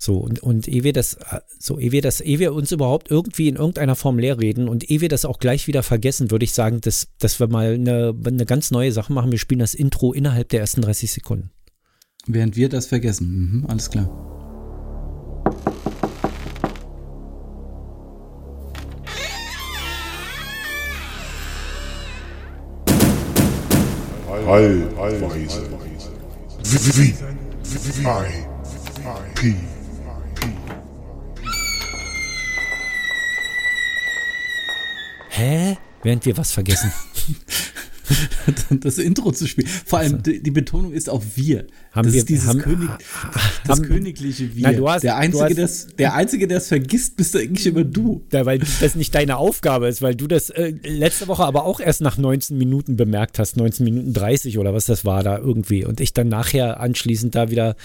[0.00, 1.18] So, und, und ehe wir das,
[1.58, 4.88] so, ehe wir das, ehe wir uns überhaupt irgendwie in irgendeiner Form leer reden und
[4.88, 8.14] ehe wir das auch gleich wieder vergessen, würde ich sagen, dass, dass wir mal eine,
[8.24, 9.32] eine ganz neue Sache machen.
[9.32, 11.50] Wir spielen das Intro innerhalb der ersten 30 Sekunden.
[12.26, 13.64] Während wir das vergessen.
[13.64, 14.08] Mhm, alles klar.
[24.46, 25.28] Heilweise.
[27.62, 28.47] V I
[29.38, 29.54] P
[35.30, 35.76] Hä?
[36.02, 36.92] Während wir was vergessen.
[38.80, 39.68] das Intro zu spielen.
[39.68, 41.66] Vor allem die, die Betonung ist auf wir.
[41.92, 42.88] Haben das wir- ist dieses haben- König,
[43.66, 44.62] das haben- königliche Wir.
[44.62, 47.38] Nein, du hast- der, du Einzige, hast- das, der Einzige, der es vergisst, bist du
[47.38, 48.24] eigentlich immer du.
[48.32, 51.80] Ja, weil das nicht deine Aufgabe ist, weil du das äh, letzte Woche aber auch
[51.80, 55.84] erst nach 19 Minuten bemerkt hast, 19 Minuten 30 oder was das war da irgendwie.
[55.84, 57.76] Und ich dann nachher anschließend da wieder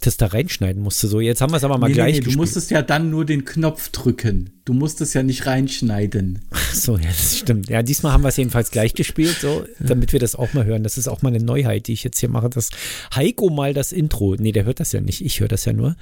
[0.00, 1.08] das da reinschneiden musste.
[1.08, 2.36] So, jetzt haben wir es aber mal Nee, nee, gleich nee, du gespielt.
[2.38, 4.50] musstest ja dann nur den Knopf drücken.
[4.64, 6.40] Du musstest ja nicht reinschneiden.
[6.50, 7.68] Ach so, ja, das stimmt.
[7.68, 10.82] Ja, diesmal haben wir es jedenfalls gleich gespielt, so, damit wir das auch mal hören.
[10.82, 12.70] Das ist auch mal eine Neuheit, die ich jetzt hier mache, dass
[13.14, 15.96] Heiko mal das Intro, nee, der hört das ja nicht, ich höre das ja nur.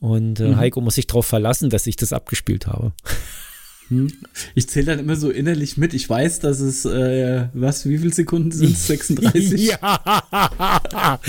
[0.00, 0.46] Und Mhm.
[0.52, 2.92] äh, Heiko muss sich darauf verlassen, dass ich das abgespielt habe.
[4.54, 5.94] Ich zähle dann immer so innerlich mit.
[5.94, 8.86] Ich weiß, dass es, äh, was, wie viele Sekunden sind es?
[8.86, 9.60] 36?
[9.68, 11.20] Ja.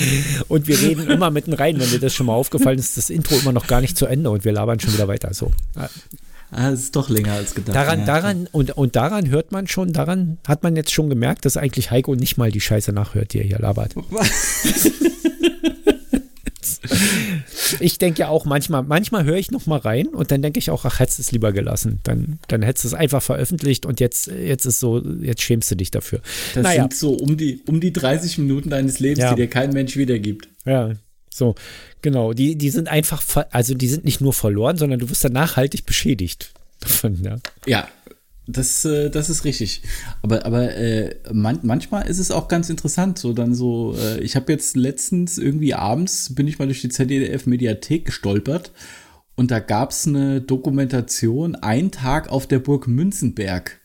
[0.48, 3.36] Und wir reden immer mitten rein, wenn dir das schon mal aufgefallen ist, das Intro
[3.36, 5.34] immer noch gar nicht zu Ende und wir labern schon wieder weiter.
[5.34, 5.52] So.
[6.50, 7.76] Ah, es ist doch länger als gedacht.
[7.76, 8.06] Daran, Ja.
[8.06, 11.92] daran, und, und daran hört man schon, daran hat man jetzt schon gemerkt, dass eigentlich
[11.92, 13.94] Heiko nicht mal die Scheiße nachhört, die er hier labert.
[17.80, 20.70] Ich denke ja auch manchmal, manchmal höre ich noch mal rein und dann denke ich
[20.70, 22.00] auch, ach, hättest du es lieber gelassen.
[22.04, 25.76] Dann, dann hättest du es einfach veröffentlicht und jetzt, jetzt ist so, jetzt schämst du
[25.76, 26.22] dich dafür.
[26.56, 29.34] Das naja, sind so um die, um die 30 Minuten deines Lebens, Ja.
[29.34, 30.48] die dir kein Mensch wiedergibt.
[30.66, 30.92] ja,
[31.30, 31.54] so,
[32.02, 32.34] genau.
[32.34, 35.86] Die, die sind einfach, also die sind nicht nur verloren, sondern du wirst dann nachhaltig
[35.86, 37.38] beschädigt davon, ja.
[37.68, 37.88] Ja,
[38.48, 39.82] das, äh, das ist richtig.
[40.22, 43.20] Aber, aber äh, man, manchmal ist es auch ganz interessant.
[43.20, 46.90] So dann so, äh, ich habe jetzt letztens irgendwie abends bin ich mal durch die
[46.90, 48.72] ZDF-Mediathek gestolpert
[49.36, 53.80] und da gab es eine Dokumentation, ein Tag auf der Burg Münzenberg.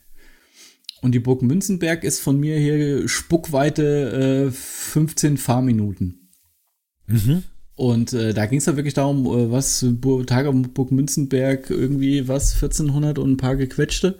[1.01, 6.29] Und die Burg Münzenberg ist von mir hier Spuckweite äh, 15 Fahrminuten.
[7.75, 11.69] Und äh, da ging es dann wirklich darum, äh, was Bur Tage am Burg Münzenberg
[11.69, 14.17] irgendwie was 1400 und ein paar gequetschte.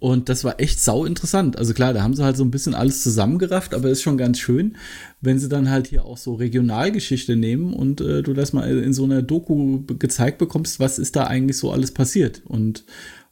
[0.00, 1.58] Und das war echt sau interessant.
[1.58, 4.38] Also klar, da haben sie halt so ein bisschen alles zusammengerafft, aber ist schon ganz
[4.38, 4.76] schön,
[5.20, 8.92] wenn sie dann halt hier auch so Regionalgeschichte nehmen und äh, du das mal in
[8.92, 12.84] so einer Doku gezeigt bekommst, was ist da eigentlich so alles passiert und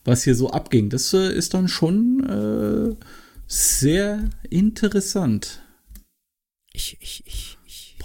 [0.05, 0.89] was hier so abging.
[0.89, 2.97] Das äh, ist dann schon äh,
[3.47, 5.62] sehr interessant.
[6.73, 7.56] Ich, ich, ich,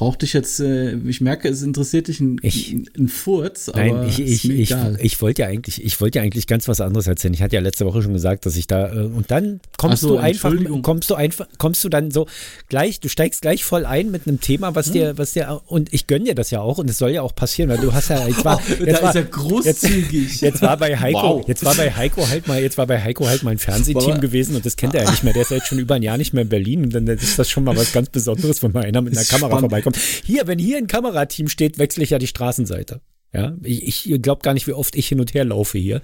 [0.01, 0.12] ich.
[0.12, 4.07] Brauchte ich jetzt, äh, ich merke, es interessiert dich ein, Ich- ein, Furz, aber Nein,
[4.09, 7.34] ich, ich, ich, ich wollte ja eigentlich, ich wollte ja eigentlich ganz was anderes erzählen.
[7.34, 10.09] Ich hatte ja letzte Woche schon gesagt, dass ich da äh, und dann kommst so,
[10.09, 12.28] du einfach, kommst du einfach, kommst du dann so
[12.69, 16.07] gleich, du steigst gleich voll ein mit einem Thema, was dir, was dir und ich
[16.07, 18.28] gönne dir das ja auch und es soll ja auch passieren, weil du hast ja,
[18.28, 20.41] jetzt war, jetzt da war, ist er großzügig.
[20.41, 21.47] Jetzt war bei Heiko, Wow.
[21.47, 24.56] jetzt war bei Heiko halt mal, jetzt war bei Heiko halt mal ein Fernsehteam gewesen
[24.56, 25.33] und das kennt er ja nicht mehr.
[25.33, 27.38] Der ist ja jetzt schon über ein Jahr nicht mehr in Berlin und dann ist
[27.38, 29.72] das schon mal was ganz Besonderes, wenn mal einer mit einer Kamera spannend.
[29.91, 30.25] Vorbeikommt.
[30.25, 33.02] Hier, wenn hier ein Kamerateam steht, wechsle ich ja die Straßenseite.
[33.34, 36.02] Ja, ich, ich glaube gar nicht, wie oft ich hin und her laufe hier.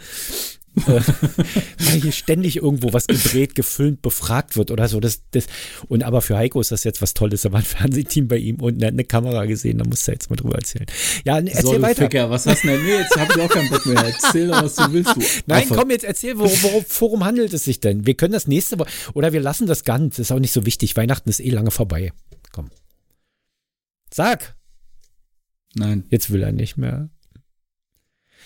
[0.88, 1.02] äh,
[1.80, 5.02] weil hier ständig irgendwo was gedreht, gefilmt, befragt wird oder so.
[5.02, 5.47] Das, das,
[5.90, 7.42] und aber für Heiko ist das jetzt was Tolles.
[7.42, 10.12] Da war ein Fernsehteam bei ihm und er hat eine Kamera gesehen, da musst du
[10.14, 10.86] jetzt mal drüber erzählen.
[11.26, 12.03] Ja, erzähl so, weiter.
[12.03, 12.81] Ficker, was hast du denn?
[12.86, 14.06] Nee, jetzt hab ich auch keinen Bock mehr.
[14.06, 15.22] Erzähl doch, was du willst, du.
[15.47, 15.74] Nein, Affe.
[15.74, 18.06] komm, jetzt erzähl, worum, worum, worum handelt es sich denn?
[18.06, 20.66] Wir können das nächste Woche, oder wir lassen das ganz, das ist auch nicht so
[20.66, 20.96] wichtig.
[20.96, 22.14] Weihnachten ist eh lange vorbei.
[24.17, 24.55] Sag,
[25.75, 26.05] Nein.
[26.09, 27.11] jetzt will er nicht mehr.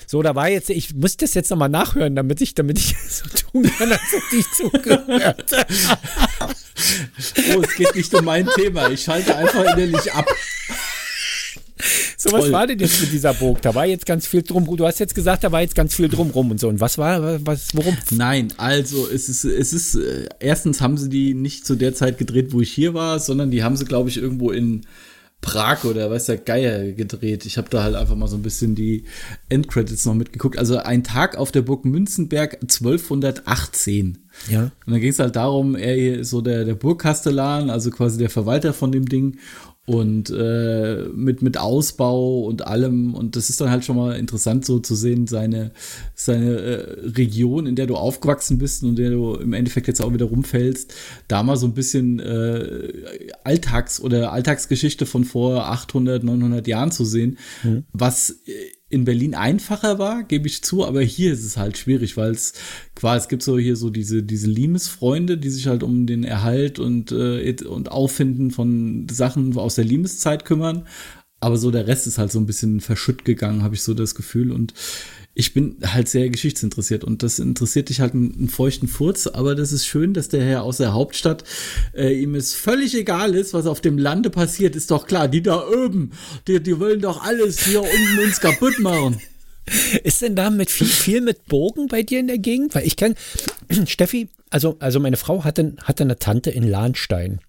[0.05, 3.23] So, da war jetzt, ich muss das jetzt nochmal nachhören, damit ich, damit ich so
[3.29, 5.49] tun kann, als hätte ich zugehört.
[7.55, 8.89] Oh, es geht nicht um mein Thema.
[8.89, 10.25] Ich schalte einfach innerlich ab.
[12.17, 12.51] So, was Toll.
[12.51, 13.61] war denn jetzt mit dieser Burg?
[13.61, 14.75] Da war jetzt ganz viel drum.
[14.75, 16.67] Du hast jetzt gesagt, da war jetzt ganz viel drumrum und so.
[16.67, 17.97] Und was war, was, worum?
[18.09, 22.17] Nein, also es ist, es ist, äh, erstens haben sie die nicht zu der Zeit
[22.17, 24.85] gedreht, wo ich hier war, sondern die haben sie, glaube ich, irgendwo in
[25.41, 27.45] Prag oder weiß der Geier gedreht.
[27.45, 29.05] Ich habe da halt einfach mal so ein bisschen die
[29.49, 30.57] Endcredits noch mitgeguckt.
[30.57, 34.19] Also ein Tag auf der Burg Münzenberg 1218.
[34.49, 34.63] Ja.
[34.63, 38.19] Und dann ging es halt darum, er hier ist so der, der Burgkastellan, also quasi
[38.19, 39.39] der Verwalter von dem Ding.
[39.87, 43.15] Und äh, mit, mit Ausbau und allem.
[43.15, 45.71] Und das ist dann halt schon mal interessant so zu sehen, seine,
[46.13, 50.01] seine äh, Region, in der du aufgewachsen bist und in der du im Endeffekt jetzt
[50.01, 50.93] auch wieder rumfällst,
[51.27, 52.89] da mal so ein bisschen äh,
[53.43, 57.83] Alltags- oder Alltagsgeschichte von vor 800, 900 Jahren zu sehen, mhm.
[57.91, 58.53] was äh,
[58.91, 62.53] in Berlin einfacher war, gebe ich zu, aber hier ist es halt schwierig, weil es
[62.95, 66.79] quasi, es gibt so hier so diese, diese Limes-Freunde, die sich halt um den Erhalt
[66.79, 70.87] und, äh, und Auffinden von Sachen aus der Limes-Zeit kümmern.
[71.39, 74.13] Aber so der Rest ist halt so ein bisschen verschütt gegangen, habe ich so das
[74.13, 74.51] Gefühl.
[74.51, 74.73] Und
[75.33, 79.71] ich bin halt sehr geschichtsinteressiert und das interessiert dich halt einen, feuchten Furz, aber das
[79.71, 81.43] ist schön, dass der Herr aus der Hauptstadt
[81.93, 85.41] äh, ihm es völlig egal ist, was auf dem Lande passiert, ist doch klar, die
[85.41, 86.11] da oben,
[86.47, 89.21] die, die wollen doch alles hier unten uns kaputt machen.
[90.03, 92.73] Ist denn da mit viel, viel mit Bogen bei dir in der Gegend?
[92.73, 93.15] Weil ich kenne,
[93.85, 97.39] Steffi, also, also meine Frau hatte, hatte eine Tante in Lahnstein.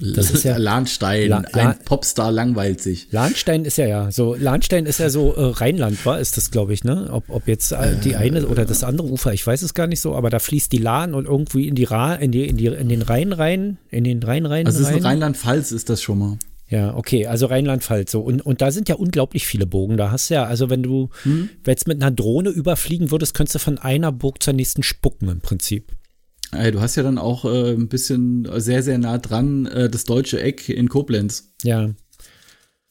[0.00, 3.08] Das ist ja Lahnstein, La La ein Popstar langweilt sich.
[3.10, 6.72] Lahnstein ist ja ja so, Lahnstein ist ja so äh, Rheinland, war ist das, glaube
[6.72, 7.08] ich, ne?
[7.10, 10.00] Ob, ob jetzt äh, die eine oder das andere Ufer, ich weiß es gar nicht
[10.00, 12.66] so, aber da fließt die Lahn und irgendwie in die Ra, in die, in die,
[12.66, 14.66] in den Rhein rein, in den Rhein rein.
[14.66, 16.38] Also ist Rheinland-Pfalz ist das schon mal.
[16.70, 18.20] Ja, okay, also Rheinland-Pfalz so.
[18.20, 19.96] Und, und da sind ja unglaublich viele Bogen.
[19.96, 21.48] Da hast du ja, also wenn du hm?
[21.66, 25.40] jetzt mit einer Drohne überfliegen würdest, könntest du von einer Burg zur nächsten spucken im
[25.40, 25.92] Prinzip.
[26.52, 30.04] Ey, du hast ja dann auch äh, ein bisschen sehr, sehr nah dran äh, das
[30.04, 31.52] deutsche Eck in Koblenz.
[31.62, 31.90] Ja.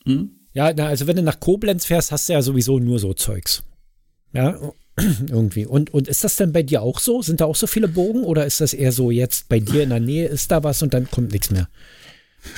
[0.06, 0.32] Hm?
[0.54, 3.64] Ja, na, also wenn du nach Koblenz fährst, hast du ja sowieso nur so Zeugs.
[4.34, 4.60] Ja,
[5.30, 5.66] irgendwie.
[5.66, 7.22] Und, und ist das denn bei dir auch so?
[7.22, 9.90] Sind da auch so viele Bogen oder ist das eher so jetzt bei dir in
[9.90, 11.68] der Nähe ist da was und dann kommt nichts mehr?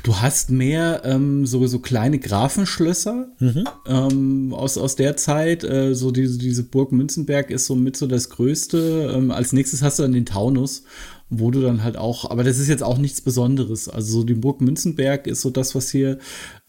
[0.04, 3.68] Du hast mehr ähm, so, so kleine Grafenschlösser mhm.
[3.88, 5.64] ähm, aus, aus der Zeit.
[5.64, 9.14] Äh, so diese, diese Burg Münzenberg ist so mit so das Größte.
[9.16, 10.84] Ähm, als nächstes hast du dann den Taunus,
[11.30, 13.90] wo du dann halt auch, aber das ist jetzt auch nichts Besonderes.
[13.90, 16.20] Also so die Burg Münzenberg ist so das, was hier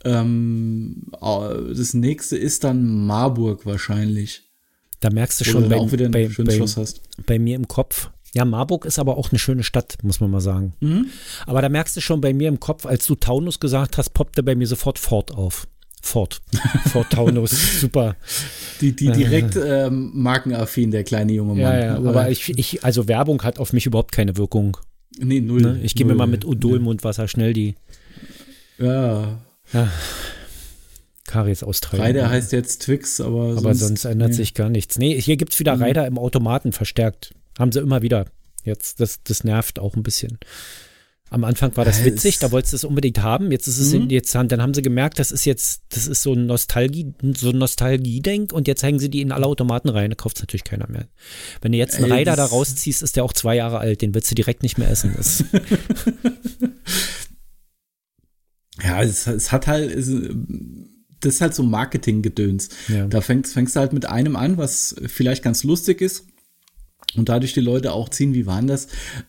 [0.04, 4.50] ähm, das nächste ist dann Marburg wahrscheinlich.
[5.00, 7.00] Da merkst du schon, bei, auch wieder ein bei, schönes bei, Schloss hast.
[7.24, 10.40] bei mir im Kopf, ja, Marburg ist aber auch eine schöne Stadt, muss man mal
[10.40, 10.74] sagen.
[10.80, 11.06] Mhm.
[11.46, 14.42] Aber da merkst du schon bei mir im Kopf, als du Taunus gesagt hast, poppte
[14.42, 15.66] bei mir sofort Ford auf.
[16.02, 16.40] Ford.
[16.92, 18.16] Ford Taunus, super.
[18.80, 21.60] Die, die direkt äh, markenaffin, der kleine junge Mann.
[21.60, 24.76] Ja, ja, aber ich, ich, also Werbung hat auf mich überhaupt keine Wirkung.
[25.18, 25.60] Nee, null.
[25.60, 25.80] Ne?
[25.82, 27.74] Ich gehe mir mal mit Odol-Mundwasser schnell die.
[28.78, 29.40] Ja.
[29.72, 29.88] ja.
[31.26, 32.06] Karies austreiben.
[32.06, 34.36] Reider heißt jetzt Twix, aber, aber sonst, sonst ändert nee.
[34.36, 34.98] sich gar nichts.
[34.98, 35.82] Nee, hier gibt es wieder mhm.
[35.82, 37.34] Reider im Automaten verstärkt.
[37.58, 38.26] Haben sie immer wieder.
[38.64, 40.38] Jetzt, das, das nervt auch ein bisschen.
[41.32, 43.52] Am Anfang war das witzig, da wolltest du es unbedingt haben.
[43.52, 44.02] Jetzt ist es mhm.
[44.02, 47.50] in, jetzt dann haben sie gemerkt, das ist jetzt, das ist so ein Nostalgie, so
[47.50, 50.10] ein Nostalgie-Denk und jetzt hängen sie die in alle Automaten rein.
[50.10, 51.06] Da kauft es natürlich keiner mehr.
[51.60, 54.12] Wenn du jetzt einen Ey, Rider da rausziehst, ist der auch zwei Jahre alt, den
[54.12, 55.14] willst du direkt nicht mehr essen.
[58.82, 60.10] ja, es, es, hat halt, es,
[61.20, 62.70] das ist halt so Marketing-Gedöns.
[62.88, 63.06] Ja.
[63.06, 66.24] Da fängst, fängst du halt mit einem an, was vielleicht ganz lustig ist
[67.16, 68.86] und dadurch die Leute auch ziehen, wie waren das?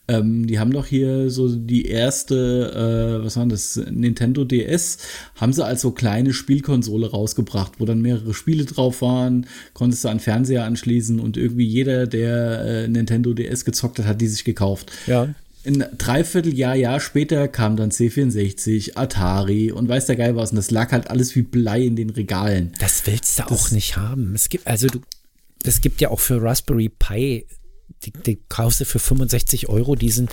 [0.08, 5.00] Ähm, die haben doch hier so die erste, äh, was war das, Nintendo DS,
[5.36, 10.10] haben sie als so kleine Spielkonsole rausgebracht, wo dann mehrere Spiele drauf waren, konntest du
[10.10, 14.44] an Fernseher anschließen und irgendwie jeder, der äh, Nintendo DS gezockt hat, hat die sich
[14.44, 14.92] gekauft.
[15.08, 15.34] Ja.
[15.66, 20.52] Ein Dreivierteljahr, Jahr später kam dann C64, Atari und weiß der Geil was.
[20.52, 22.74] Und das lag halt alles wie Blei in den Regalen.
[22.80, 24.34] Das willst du das auch nicht haben.
[24.34, 25.02] Es gibt, also du,
[25.64, 27.46] es gibt ja auch für Raspberry Pi
[28.04, 30.30] die, die kaufst du für 65 Euro diesen,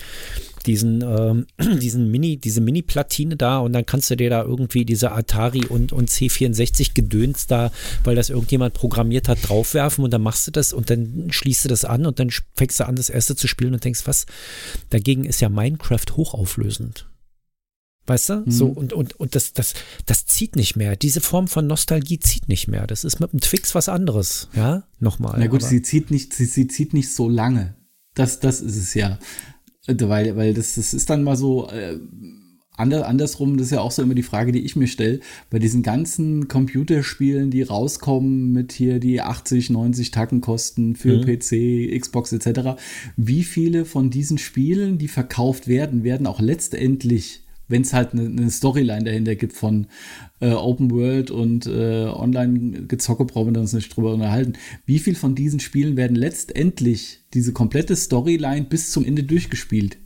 [0.65, 1.47] diesen, ähm,
[1.79, 5.91] diesen Mini, diese Mini-Platine da und dann kannst du dir da irgendwie diese Atari und,
[5.91, 7.71] und C64 Gedöns da,
[8.03, 11.69] weil das irgendjemand programmiert hat, draufwerfen und dann machst du das und dann schließt du
[11.69, 14.25] das an und dann fängst du an, das erste zu spielen und denkst, was?
[14.89, 17.08] Dagegen ist ja Minecraft hochauflösend.
[18.09, 18.33] Weißt du?
[18.37, 18.51] Mhm.
[18.51, 19.75] So, und, und, und das, das,
[20.07, 20.95] das zieht nicht mehr.
[20.95, 22.87] Diese Form von Nostalgie zieht nicht mehr.
[22.87, 24.49] Das ist mit einem Twix was anderes.
[24.55, 25.35] Ja, nochmal.
[25.37, 27.75] Na gut, sie zieht nicht, sie, sie zieht nicht so lange.
[28.15, 29.19] Das, das ist es ja.
[29.85, 31.99] Weil, weil das, das ist dann mal so, äh,
[32.77, 35.19] andersrum, das ist ja auch so immer die Frage, die ich mir stelle,
[35.51, 41.25] bei diesen ganzen Computerspielen, die rauskommen mit hier die 80, 90 Tacken kosten für mhm.
[41.25, 42.81] PC, Xbox etc.,
[43.17, 48.25] wie viele von diesen Spielen, die verkauft werden, werden auch letztendlich wenn es halt eine,
[48.25, 49.87] eine, Storyline dahinter gibt von
[50.41, 54.53] äh, Open World und äh, Online-Gezocke, brauchen wir uns nicht drüber unterhalten.
[54.85, 59.97] Wie viel von diesen Spielen werden letztendlich diese komplette Storyline bis zum Ende durchgespielt?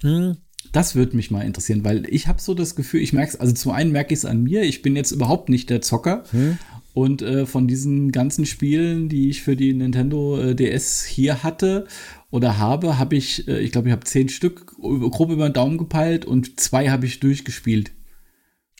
[0.00, 0.36] Hm.
[0.72, 3.52] Das würde mich mal interessieren, weil ich habe so das Gefühl, ich merke es, also
[3.54, 6.24] zum einen merke ich es an mir, ich bin jetzt überhaupt nicht der Zocker.
[6.30, 6.58] Hm.
[6.96, 11.86] Und äh, von diesen ganzen Spielen, die ich für die Nintendo äh, DS hier hatte
[12.30, 15.76] oder habe, habe ich, äh, ich glaube, ich habe zehn Stück grob über den Daumen
[15.76, 17.92] gepeilt und zwei habe ich durchgespielt.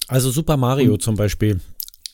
[0.09, 1.61] Also Super Mario Und- zum Beispiel.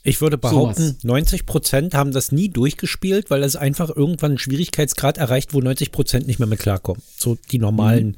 [0.03, 1.05] Ich würde behaupten, Sowas.
[1.05, 5.93] 90 Prozent haben das nie durchgespielt, weil es einfach irgendwann einen Schwierigkeitsgrad erreicht, wo 90
[5.93, 7.01] Prozent nicht mehr mit klarkommen.
[7.17, 8.17] So die normalen,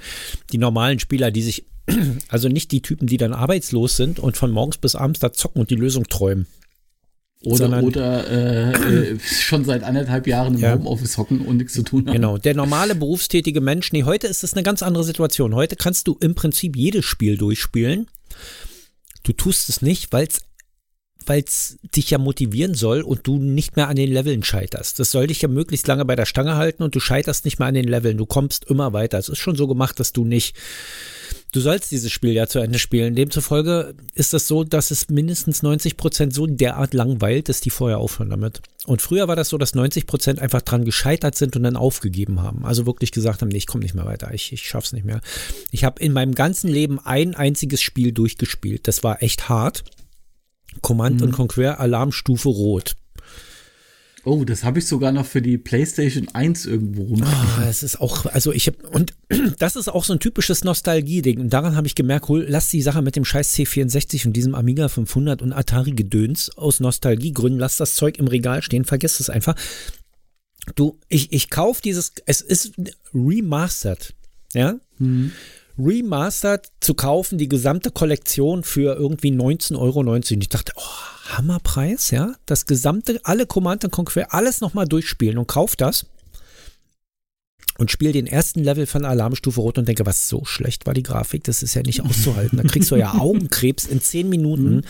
[0.53, 1.67] die normalen Spieler, die sich,
[2.29, 5.61] also nicht die Typen, die dann arbeitslos sind und von morgens bis abends da zocken
[5.61, 6.47] und die Lösung träumen.
[7.47, 8.73] Oder, oder äh,
[9.13, 10.75] äh, schon seit anderthalb Jahren im Ja.
[10.75, 12.13] Homeoffice hocken und nichts zu tun haben.
[12.13, 15.55] Genau, der normale berufstätige Mensch, nee, heute ist es eine ganz andere Situation.
[15.55, 18.09] Heute kannst du im Prinzip jedes Spiel durchspielen.
[19.23, 20.43] Du tust es nicht, weil es
[21.29, 24.99] weil es dich ja motivieren soll und du nicht mehr an den Leveln scheiterst.
[24.99, 27.69] Das soll dich ja möglichst lange bei der Stange halten und du scheiterst nicht mehr
[27.69, 28.17] an den Leveln.
[28.17, 29.19] Du kommst immer weiter.
[29.19, 30.57] Es ist schon so gemacht, dass du nicht.
[31.53, 33.15] Du sollst dieses Spiel ja zu Ende spielen.
[33.15, 37.99] Demzufolge ist das so, dass es mindestens 90 Prozent so derart langweilt, dass die vorher
[37.99, 38.61] aufhören damit.
[38.87, 42.43] Und früher war das so, dass 90 Prozent einfach dran gescheitert sind und dann aufgegeben
[42.43, 42.65] haben.
[42.65, 45.21] Also wirklich gesagt haben, nee, ich komme nicht mehr weiter, ich, ich schaff's nicht mehr.
[45.71, 48.87] Ich habe in meinem ganzen Leben ein einziges Spiel durchgespielt.
[48.89, 49.85] Das war echt hart.
[50.83, 52.97] Command und Conquer Alarmstufe Rot.
[54.27, 57.23] Oh, das habe ich sogar noch für die PlayStation 1 irgendwo rum.
[57.25, 59.13] Ah, es ist auch, also ich habe, und
[59.59, 61.39] das ist auch so ein typisches Nostalgie-Ding.
[61.39, 64.55] Und daran habe ich gemerkt, hol, lass die Sache mit dem scheiß C64 und diesem
[64.55, 69.57] Amiga 500 und Atari-Gedöns aus Nostalgiegründen, lass das Zeug im Regal stehen, vergiss es einfach.
[70.75, 72.73] Du, ich, ich kauf dieses, es ist
[73.13, 74.15] remastered,
[74.55, 74.77] ja?
[75.79, 80.01] Remastered zu kaufen, die gesamte Kollektion für irgendwie 19,90 Euro.
[80.01, 82.35] Und ich dachte, oh, Hammerpreis, ja?
[82.47, 86.07] Das gesamte, alle Command Conquer, alles nochmal durchspielen und kauf das
[87.79, 91.03] und spiele den ersten Level von Alarmstufe Rot und denke, was so schlecht war die
[91.03, 92.59] Grafik, das ist ja nicht auszuhalten.
[92.59, 94.83] Da kriegst du ja Augenkrebs in zehn Minuten.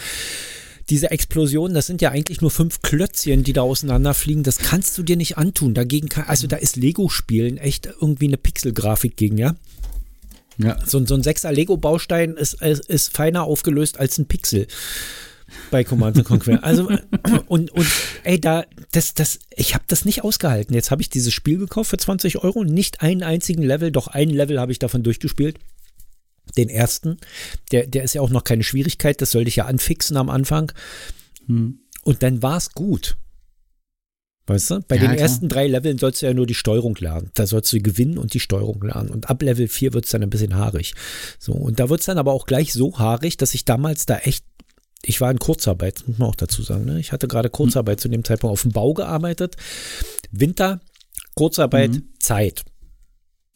[0.90, 4.42] Diese Explosionen, das sind ja eigentlich nur fünf Klötzchen, die da auseinanderfliegen.
[4.42, 5.72] Das kannst du dir nicht antun.
[5.72, 9.54] Dagegen kann, also da ist Lego-Spielen echt irgendwie eine Pixelgrafik gegen, ja.
[10.58, 10.78] Ja.
[10.86, 14.66] So, so ein sechser Lego-Baustein ist, ist, ist feiner aufgelöst als ein Pixel
[15.70, 16.62] bei Command Conquer.
[16.62, 16.88] Also
[17.46, 17.86] und und
[18.24, 20.74] ey, da das das ich habe das nicht ausgehalten.
[20.74, 24.30] Jetzt habe ich dieses Spiel gekauft für 20 Euro, nicht einen einzigen Level, doch ein
[24.30, 25.58] Level habe ich davon durchgespielt.
[26.56, 27.18] Den ersten,
[27.72, 30.72] der der ist ja auch noch keine Schwierigkeit, das soll dich ja anfixen am Anfang.
[31.46, 31.80] Hm.
[32.02, 33.16] Und dann war es gut.
[34.46, 34.80] Weißt du?
[34.86, 35.20] Bei Ja, den klar.
[35.20, 37.30] ersten drei Leveln sollst du ja nur die Steuerung lernen.
[37.34, 39.08] Da sollst du gewinnen und die Steuerung lernen.
[39.10, 40.94] Und ab Level 4 wird es dann ein bisschen haarig.
[41.38, 44.18] So, und da wird es dann aber auch gleich so haarig, dass ich damals da
[44.18, 44.44] echt,
[45.02, 46.84] ich war in Kurzarbeit, muss man auch dazu sagen.
[46.84, 47.00] Ne?
[47.00, 49.56] Ich hatte gerade Kurzarbeit zu dem Zeitpunkt auf dem Bau gearbeitet.
[50.30, 50.80] Winter,
[51.34, 52.64] Kurzarbeit, Zeit.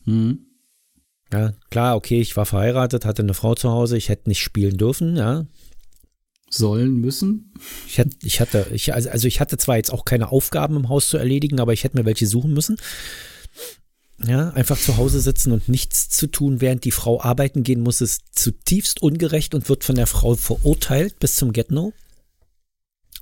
[0.04, 0.38] Hm.
[1.30, 4.78] Ja, klar, okay, ich war verheiratet, hatte eine Frau zu Hause, ich hätte nicht spielen
[4.78, 5.44] dürfen, ja.
[6.50, 7.52] Sollen müssen.
[7.86, 10.88] Ich hatte, ich hatte, ich, also also ich hatte zwar jetzt auch keine Aufgaben im
[10.88, 12.76] Haus zu erledigen, aber ich hätte mir welche suchen müssen.
[14.26, 18.00] Ja, einfach zu Hause sitzen und nichts zu tun, während die Frau arbeiten gehen muss,
[18.00, 21.92] ist zutiefst ungerecht und wird von der Frau verurteilt bis zum Get-No.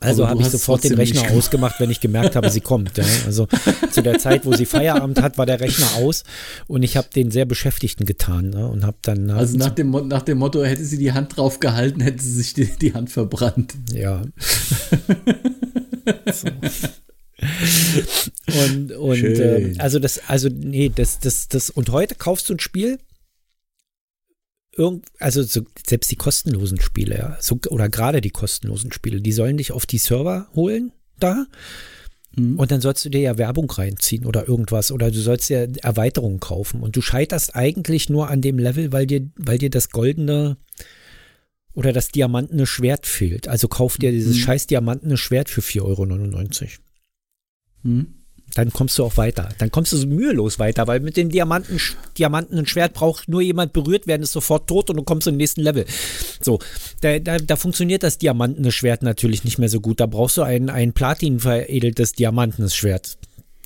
[0.00, 1.36] Also habe ich sofort den Rechner gemacht.
[1.36, 2.98] ausgemacht, wenn ich gemerkt habe, sie kommt.
[2.98, 3.04] Ja.
[3.24, 3.48] Also
[3.90, 6.24] zu der Zeit, wo sie Feierabend hat, war der Rechner aus
[6.66, 10.22] und ich habe den sehr Beschäftigten getan ne, und habe dann Also nach dem, nach
[10.22, 13.72] dem Motto, hätte sie die Hand drauf gehalten, hätte sie sich die, die Hand verbrannt.
[13.92, 14.22] Ja.
[16.32, 16.48] so.
[18.64, 22.60] Und, und ähm, also das, also nee, das, das, das, und heute kaufst du ein
[22.60, 22.98] Spiel,
[24.76, 29.32] irgend, also so, selbst die kostenlosen Spiele, ja, so, oder gerade die kostenlosen Spiele, die
[29.32, 31.46] sollen dich auf die Server holen da.
[32.38, 36.38] Und dann sollst du dir ja Werbung reinziehen oder irgendwas oder du sollst ja Erweiterungen
[36.38, 40.58] kaufen und du scheiterst eigentlich nur an dem Level, weil dir, weil dir das goldene
[41.72, 43.48] oder das diamantene Schwert fehlt.
[43.48, 46.70] Also kauf dir dieses scheiß diamantene Schwert für 4,99 Euro.
[47.84, 48.25] Hm.
[48.56, 49.50] Dann kommst du auch weiter.
[49.58, 51.78] Dann kommst du so mühelos weiter, weil mit dem Diamanten,
[52.16, 55.60] diamantenen Schwert braucht nur jemand berührt werden, ist sofort tot und du kommst zum nächsten
[55.60, 55.84] Level.
[56.40, 56.58] So,
[57.02, 60.00] da, da, da funktioniert das diamantene Schwert natürlich nicht mehr so gut.
[60.00, 63.18] Da brauchst du ein, ein platin veredeltes diamantenes Schwert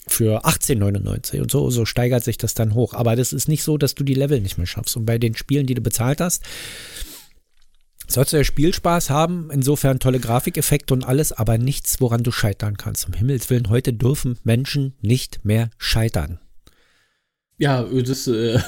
[0.09, 2.95] für 18,99 und so, so steigert sich das dann hoch.
[2.95, 4.97] Aber das ist nicht so, dass du die Level nicht mehr schaffst.
[4.97, 6.43] Und bei den Spielen, die du bezahlt hast,
[8.15, 12.77] sollst du ja Spielspaß haben, insofern tolle Grafikeffekte und alles, aber nichts, woran du scheitern
[12.77, 13.07] kannst.
[13.07, 16.39] Um Himmels Willen, heute dürfen Menschen nicht mehr scheitern.
[17.59, 18.59] Ja, das, äh,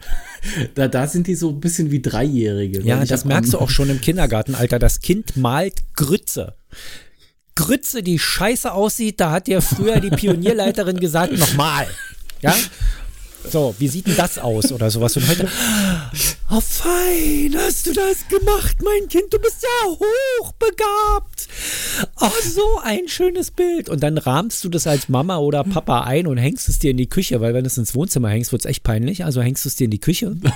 [0.74, 2.80] da, da sind die so ein bisschen wie Dreijährige.
[2.80, 4.78] Ja, das merkst du auch schon im Kindergartenalter.
[4.78, 6.54] Das Kind malt Grütze.
[7.54, 11.86] Grütze, die scheiße aussieht, da hat dir früher die Pionierleiterin gesagt, nochmal.
[12.40, 12.54] Ja?
[13.50, 15.16] So, wie sieht denn das aus oder sowas?
[15.16, 15.48] Und heute,
[16.50, 19.90] oh fein, hast du das gemacht, mein Kind, du bist ja
[20.42, 21.48] hochbegabt.
[22.20, 23.88] Oh, so ein schönes Bild.
[23.88, 26.96] Und dann rahmst du das als Mama oder Papa ein und hängst es dir in
[26.96, 29.24] die Küche, weil wenn du es ins Wohnzimmer hängst, wird es echt peinlich.
[29.24, 30.34] Also hängst du es dir in die Küche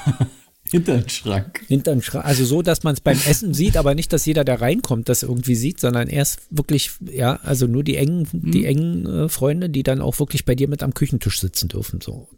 [0.68, 1.60] Hinter den Schrank.
[1.68, 2.24] Hinter den Schrank.
[2.24, 5.22] Also so, dass man es beim Essen sieht, aber nicht, dass jeder, der reinkommt, das
[5.22, 8.50] irgendwie sieht, sondern erst wirklich, ja, also nur die engen, Mhm.
[8.50, 12.00] die engen äh, Freunde, die dann auch wirklich bei dir mit am Küchentisch sitzen dürfen.
[12.00, 12.28] So.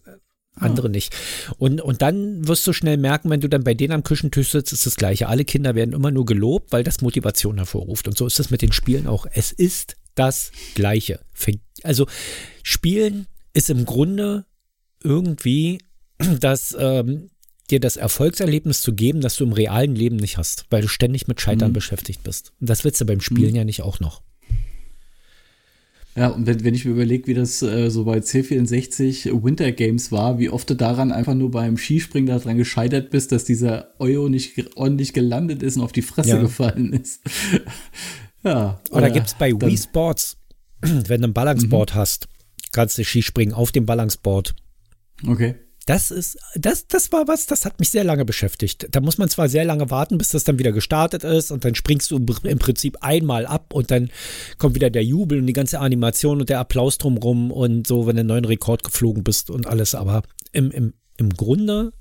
[0.61, 1.15] Andere nicht.
[1.59, 4.73] Und, und dann wirst du schnell merken, wenn du dann bei denen am Küchentisch sitzt,
[4.73, 5.29] ist das Gleiche.
[5.29, 8.09] Alle Kinder werden immer nur gelobt, weil das Motivation hervorruft.
[8.09, 9.27] Und so ist es mit den Spielen auch.
[9.33, 11.21] Es ist das Gleiche.
[11.83, 12.07] Also
[12.63, 14.45] Spielen ist im Grunde
[15.03, 15.79] irgendwie
[16.41, 17.31] das, ähm,
[17.71, 21.29] dir das Erfolgserlebnis zu geben, das du im realen Leben nicht hast, weil du ständig
[21.29, 22.53] mit Scheitern beschäftigt bist.
[22.61, 24.23] Und das willst du beim Spielen ja nicht auch noch.
[26.19, 30.11] Ja, und wenn, wenn ich mir überlege, wie das äh, so bei C64 Winter Games
[30.11, 34.29] war, wie oft du daran einfach nur beim Skispringen daran gescheitert bist, dass dieser Euro
[34.29, 36.41] nicht ordentlich gelandet ist und auf die Fresse Ja.
[36.41, 37.21] gefallen ist.
[38.43, 38.81] ja.
[38.91, 40.37] Oder äh, gibt es bei Wii Sports,
[40.81, 42.27] wenn du ein Balanceboard hast,
[42.73, 44.57] kannst du Skispringen auf dem Balanceboard.
[45.25, 45.55] Okay.
[45.89, 48.89] Das ist, das, das war was, das hat mich sehr lange beschäftigt.
[48.91, 51.75] Da muss man zwar sehr lange warten, bis das dann wieder gestartet ist und dann
[51.75, 54.11] springst du im Prinzip einmal ab und dann
[54.59, 58.17] kommt wieder der Jubel und die ganze Animation und der Applaus drumrum und so, wenn
[58.17, 59.95] du einen neuen Rekord geflogen bist und alles.
[59.95, 61.95] Aber im, im, im Grunde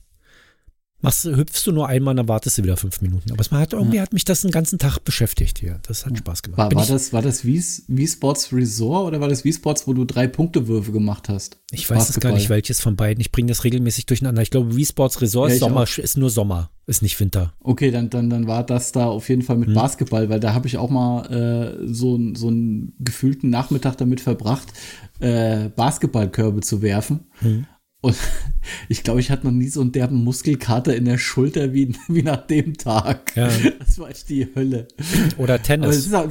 [1.02, 3.32] machst, hüpfst du nur einmal und dann wartest du wieder fünf Minuten.
[3.32, 5.80] Aber es hat, irgendwie hat mich das den ganzen Tag beschäftigt hier.
[5.88, 6.58] Das hat Spaß gemacht.
[6.58, 9.94] War, war das, war das Wii, Wii Sports Resort oder war das Wii Sports, wo
[9.94, 11.58] du drei Punktewürfe gemacht hast?
[11.72, 13.20] ich weiß es gar nicht, welches von beiden.
[13.20, 14.42] Ich bringe das regelmäßig durcheinander.
[14.42, 17.54] Ich glaube, Wii Sports Resort Ja, Sommer, ist nur Sommer, ist nicht Winter.
[17.60, 19.38] Okay, dann, dann, dann war das da auf jeden.
[19.42, 23.98] Fall mit Basketball, weil da habe ich auch mal äh, so, so einen gefühlten Nachmittag
[23.98, 24.68] damit verbracht,
[25.20, 27.26] äh, Basketballkörbe zu werfen.
[27.42, 27.66] Mhm.
[28.02, 28.16] Und
[28.90, 32.24] ich glaube, ich hatte noch nie so einen derben Muskelkater in der Schulter wie, wie
[32.24, 33.36] nach dem Tag.
[33.36, 33.50] Ja.
[33.80, 34.88] Das war echt die Hölle.
[35.38, 36.14] Oder Tennis.
[36.14, 36.28] auch-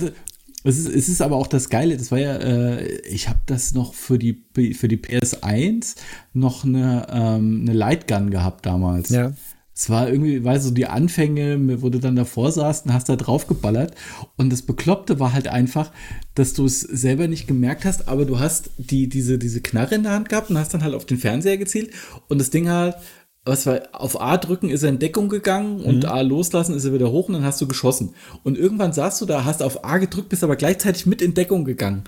[0.65, 3.73] es ist, es ist aber auch das Geile, das war ja, äh, ich habe das
[3.73, 4.43] noch für die,
[4.75, 5.95] für die PS1
[6.33, 9.11] noch eine, ähm, eine Lightgun gehabt damals.
[9.11, 9.33] Ja.
[9.79, 13.11] Es war irgendwie, weißt du, so die Anfänge, wo du dann davor saßt und hast
[13.11, 13.95] da drauf geballert.
[14.37, 15.93] Und das Bekloppte war halt einfach,
[16.35, 20.05] dass du es selber nicht gemerkt hast, aber du hast die, diese, diese Knarre in
[20.05, 21.91] der Hand gehabt und hast dann halt auf den Fernseher gezielt
[22.29, 22.97] und das Ding halt,
[23.45, 26.95] was war, auf A drücken ist er in Deckung gegangen und A loslassen ist er
[26.95, 28.15] wieder hoch und dann hast du geschossen.
[28.43, 31.65] Und irgendwann saßt du da, hast auf A gedrückt, bist aber gleichzeitig mit in Deckung
[31.65, 32.05] gegangen.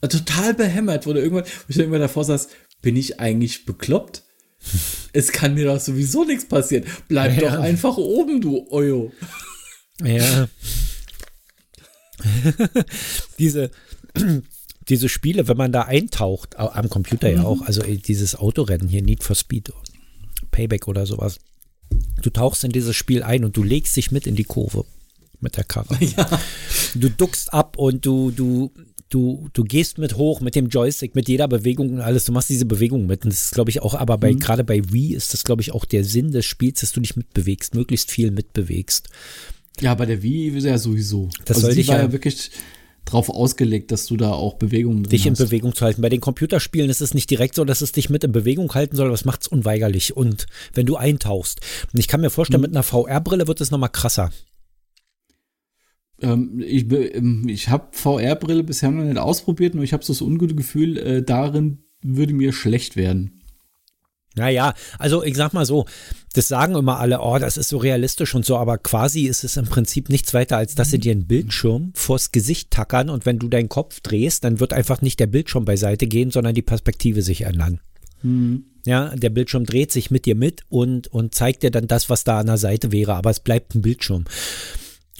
[0.00, 2.48] Total behämmert, wo du irgendwann, wo ich dann irgendwann davor saß,
[2.80, 4.24] bin ich eigentlich bekloppt?
[5.12, 6.84] Es kann mir doch sowieso nichts passieren.
[7.08, 7.50] Bleib Ja.
[7.50, 9.12] doch einfach oben, du Oyo.
[10.02, 10.48] Ja.
[13.38, 13.70] diese,
[14.88, 19.02] diese Spiele, wenn man da eintaucht, au- am Computer ja auch, also dieses Autorennen hier,
[19.02, 19.72] Need for Speed,
[20.50, 21.38] Payback oder sowas.
[22.22, 24.84] Du tauchst in dieses Spiel ein und du legst dich mit in die Kurve
[25.40, 25.96] mit der Karre.
[26.94, 28.70] Du duckst ab und du, du,
[29.12, 32.24] du, du gehst mit hoch mit dem Joystick, mit jeder Bewegung und alles.
[32.24, 33.24] Du machst diese Bewegung mit.
[33.24, 35.72] Und das ist, glaube ich, auch, aber bei, gerade bei Wii ist das, glaube ich,
[35.72, 39.08] auch der Sinn des Spiels, dass du dich mitbewegst, möglichst viel mitbewegst.
[39.80, 41.28] Ja, bei der Wii ist ja sowieso.
[41.44, 42.50] Das also soll die dich war ja- ja wirklich
[43.04, 45.38] drauf ausgelegt, dass du da auch Bewegungen drin dich in hast.
[45.38, 46.02] Bewegung zu halten.
[46.02, 48.94] Bei den Computerspielen ist es nicht direkt so, dass es dich mit in Bewegung halten
[48.94, 50.16] soll, aber es macht es unweigerlich.
[50.16, 51.60] Und wenn du eintauchst,
[51.92, 52.66] und ich kann mir vorstellen, Mhm.
[52.68, 54.30] mit einer VR-Brille wird es nochmal krasser.
[56.22, 60.22] Ähm, ich ähm, ich habe VR-Brille bisher noch nicht ausprobiert, nur ich habe so das
[60.22, 63.42] ungute Gefühl, äh, darin würde mir schlecht werden.
[64.34, 65.84] Naja, also ich sag mal so,
[66.32, 69.58] das sagen immer alle, oh, das ist so realistisch und so, aber quasi ist es
[69.58, 73.38] im Prinzip nichts weiter, als dass sie dir einen Bildschirm vors Gesicht tackern und wenn
[73.38, 77.20] du deinen Kopf drehst, dann wird einfach nicht der Bildschirm beiseite gehen, sondern die Perspektive
[77.20, 77.80] sich ändern.
[78.84, 82.24] Ja, der Bildschirm dreht sich mit dir mit und, und zeigt dir dann das, was
[82.24, 84.24] da an der Seite wäre, aber es bleibt ein Bildschirm.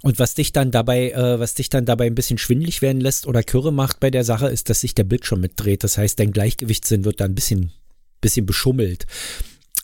[0.03, 3.27] Und was dich dann dabei, äh, was dich dann dabei ein bisschen schwindlig werden lässt
[3.27, 5.85] oder Kürre macht bei der Sache, ist, dass sich der Bildschirm mitdreht.
[5.85, 7.73] Das heißt, dein Gleichgewichtssinn wird da ein bisschen,
[8.21, 9.07] bisschen beschummelt.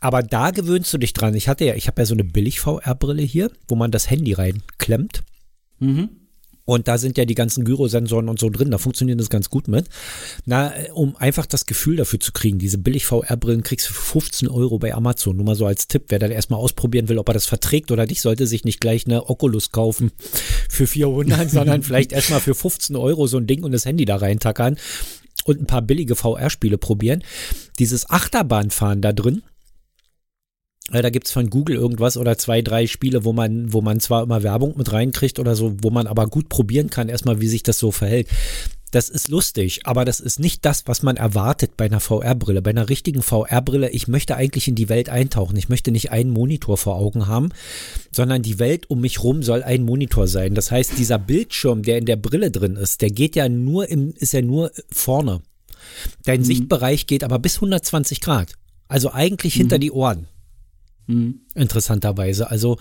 [0.00, 1.35] Aber da gewöhnst du dich dran.
[1.35, 5.22] Ich hatte ja, ich habe ja so eine Billig-VR-Brille hier, wo man das Handy reinklemmt.
[5.78, 6.11] Mhm.
[6.68, 9.68] Und da sind ja die ganzen Gyrosensoren und so drin, da funktioniert das ganz gut
[9.68, 9.87] mit.
[10.44, 14.78] Na, um einfach das Gefühl dafür zu kriegen, diese Billig-VR-Brillen kriegst du für 15 Euro
[14.78, 15.37] bei Amazon.
[15.37, 18.04] Nur mal so als Tipp, wer dann erstmal ausprobieren will, ob er das verträgt oder
[18.04, 20.12] nicht, sollte sich nicht gleich eine Oculus kaufen
[20.68, 24.16] für 400, sondern vielleicht erstmal für 15 Euro so ein Ding und das Handy da
[24.16, 24.76] reintackern
[25.46, 27.24] und ein paar billige VR-Spiele probieren.
[27.78, 29.40] Dieses Achterbahnfahren da drin,
[30.90, 34.42] da gibt's von Google irgendwas oder zwei, drei Spiele, wo man, wo man zwar immer
[34.42, 37.79] Werbung mit reinkriegt oder so, wo man aber gut probieren kann, erstmal, wie sich das
[37.79, 38.29] so verhält.
[38.90, 42.62] Das ist lustig, aber das ist nicht das, was man erwartet bei einer VR-Brille.
[42.62, 45.59] Bei einer richtigen VR-Brille, ich möchte eigentlich in die Welt eintauchen.
[45.59, 47.51] Ich möchte nicht einen Monitor vor Augen haben,
[48.12, 50.55] sondern die Welt um mich rum soll ein Monitor sein.
[50.55, 54.14] Das heißt, dieser Bildschirm, der in der Brille drin ist, der geht ja nur im,
[54.16, 55.42] ist ja nur vorne.
[56.24, 58.55] Dein Sichtbereich geht aber bis 120 Grad.
[58.88, 60.29] Also eigentlich hinter die Ohren.
[61.08, 61.40] Mhm.
[61.54, 62.50] Interessanterweise.
[62.50, 62.78] Also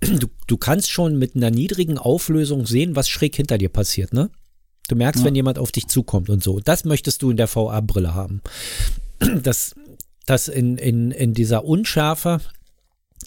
[0.00, 4.30] du, du kannst schon mit einer niedrigen Auflösung sehen, was schräg hinter dir passiert, ne?
[4.88, 5.26] Du merkst, Ja.
[5.26, 6.60] wenn jemand auf dich zukommt und so.
[6.60, 8.42] Das möchtest du in der VR-Brille haben.
[9.42, 9.74] Dass,
[10.26, 12.40] dass in, in, in dieser Unschärfe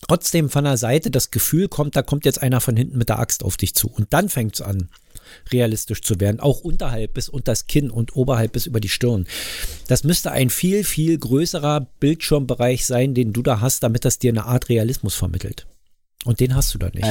[0.07, 3.19] trotzdem von der Seite das Gefühl kommt, da kommt jetzt einer von hinten mit der
[3.19, 3.87] Axt auf dich zu.
[3.89, 4.89] Und dann fängt es an,
[5.51, 6.39] realistisch zu werden.
[6.39, 9.27] Auch unterhalb bis unter das Kinn und oberhalb bis über die Stirn.
[9.87, 14.31] Das müsste ein viel, viel größerer Bildschirmbereich sein, den du da hast, damit das dir
[14.31, 15.67] eine Art Realismus vermittelt.
[16.25, 17.03] Und den hast du da nicht.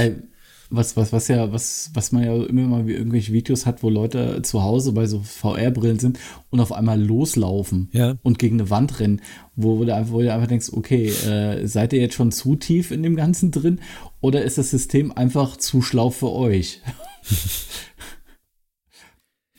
[0.74, 3.90] Was, was, was ja, was, was man ja immer mal wie irgendwelche Videos hat, wo
[3.90, 8.16] Leute zu Hause bei so VR-Brillen sind und auf einmal loslaufen Ja.
[8.22, 9.20] und gegen eine Wand rennen,
[9.54, 12.56] wo, wo, du, einfach- wo du einfach denkst, okay, äh, seid ihr jetzt schon zu
[12.56, 13.80] tief in dem Ganzen drin
[14.22, 16.80] oder ist das System einfach zu schlau für euch?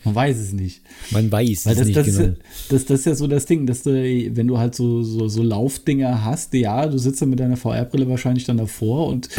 [0.06, 0.82] man weiß es nicht.
[1.12, 2.30] Man weiß Weil es das, nicht das, ist genau.
[2.30, 2.36] ja,
[2.70, 3.92] das, das ist ja so das Ding, dass du,
[4.36, 8.10] wenn du halt so, so, so Laufdinger hast, ja, du sitzt dann mit deiner VR-Brille
[8.10, 9.30] wahrscheinlich dann davor und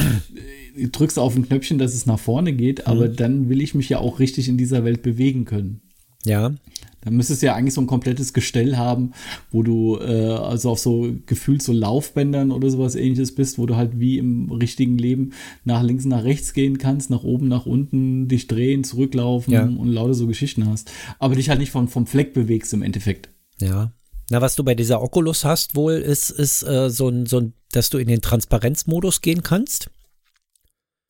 [0.76, 3.16] drückst auf ein Knöpfchen, dass es nach vorne geht, aber Mhm.
[3.16, 5.80] dann will ich mich ja auch richtig in dieser Welt bewegen können.
[6.26, 6.54] Ja,
[7.02, 9.12] Dann müsstest du ja eigentlich so ein komplettes Gestell haben,
[9.50, 13.76] wo du äh, also auf so gefühlt so Laufbändern oder sowas ähnliches bist, wo du
[13.76, 15.32] halt wie im richtigen Leben
[15.64, 19.64] nach links, nach rechts gehen kannst, nach oben, nach unten, dich drehen, zurücklaufen Ja.
[19.64, 20.90] und lauter so Geschichten hast.
[21.18, 23.28] Aber dich halt nicht vom, vom Fleck bewegst im Endeffekt.
[23.60, 23.92] ja.
[24.30, 27.52] Na, was du bei dieser Oculus hast wohl, ist, ist äh, so ein, so ein,
[27.72, 29.90] dass du in den Transparenzmodus gehen kannst.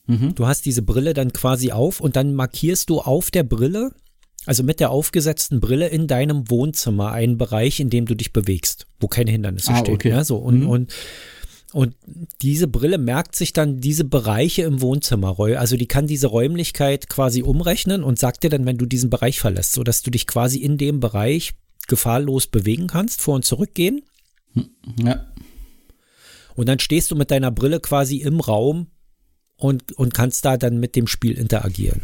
[0.06, 0.34] Mhm.
[0.34, 3.92] Du hast diese Brille dann quasi auf und dann markierst du auf der Brille,
[4.46, 8.86] also mit der aufgesetzten Brille in deinem Wohnzimmer einen Bereich, in dem du dich bewegst,
[9.00, 9.94] wo keine Hindernisse Ah, stehen.
[9.94, 10.10] okay.
[10.10, 10.68] Ja, so und, Mhm.
[10.68, 10.92] und
[11.72, 11.96] und
[12.40, 15.36] diese Brille merkt sich dann diese Bereiche im Wohnzimmer.
[15.40, 19.40] Also die kann diese Räumlichkeit quasi umrechnen und sagt dir dann, wenn du diesen Bereich
[19.40, 21.54] verlässt, so dass du dich quasi in dem Bereich
[21.88, 24.02] gefahrlos bewegen kannst, vor und zurück gehen.
[25.02, 25.26] Ja.
[26.54, 28.86] Und dann stehst du mit deiner Brille quasi im Raum
[29.56, 32.02] und, und kannst da dann mit dem Spiel interagieren.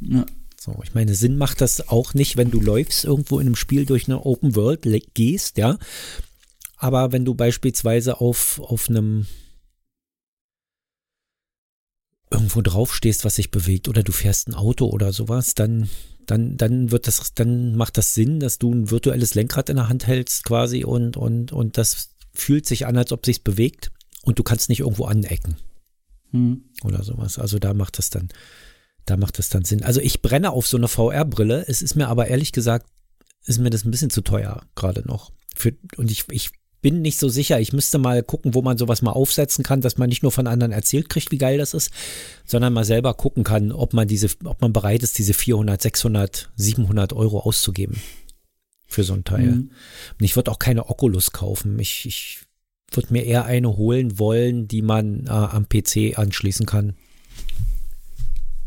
[0.00, 0.26] ja.
[0.64, 3.84] So, ich meine, Sinn macht das auch nicht, wenn du läufst irgendwo in einem Spiel
[3.84, 5.78] durch eine Open World gehst, ja.
[6.78, 9.26] Aber wenn du beispielsweise auf, auf einem
[12.30, 15.90] irgendwo draufstehst, was sich bewegt, oder du fährst ein Auto oder sowas, dann,
[16.24, 19.90] dann, dann wird das, dann macht das Sinn, dass du ein virtuelles Lenkrad in der
[19.90, 24.38] Hand hältst quasi und, und, und das fühlt sich an, als ob sich's bewegt und
[24.38, 25.56] du kannst nicht irgendwo anecken
[26.34, 26.64] Hm.
[26.82, 27.38] oder sowas.
[27.38, 28.28] Also da macht das dann,
[29.04, 29.84] da macht das dann Sinn.
[29.84, 31.64] Also ich brenne auf so eine VR-Brille.
[31.68, 32.86] Es ist mir aber ehrlich gesagt,
[33.46, 35.30] ist mir das ein bisschen zu teuer gerade noch.
[35.54, 37.60] Für, und ich, ich bin nicht so sicher.
[37.60, 40.48] Ich müsste mal gucken, wo man sowas mal aufsetzen kann, dass man nicht nur von
[40.48, 41.90] anderen erzählt kriegt, wie geil das ist,
[42.44, 46.50] sondern mal selber gucken kann, ob man diese, ob man bereit ist, diese 400, 600,
[46.56, 48.02] 700 Euro auszugeben
[48.86, 49.46] für so ein Teil.
[49.46, 49.70] Mhm.
[50.18, 51.78] Und ich würde auch keine Oculus kaufen.
[51.78, 52.40] Ich, ich
[52.96, 56.94] würde mir eher eine holen wollen, die man äh, am PC anschließen kann.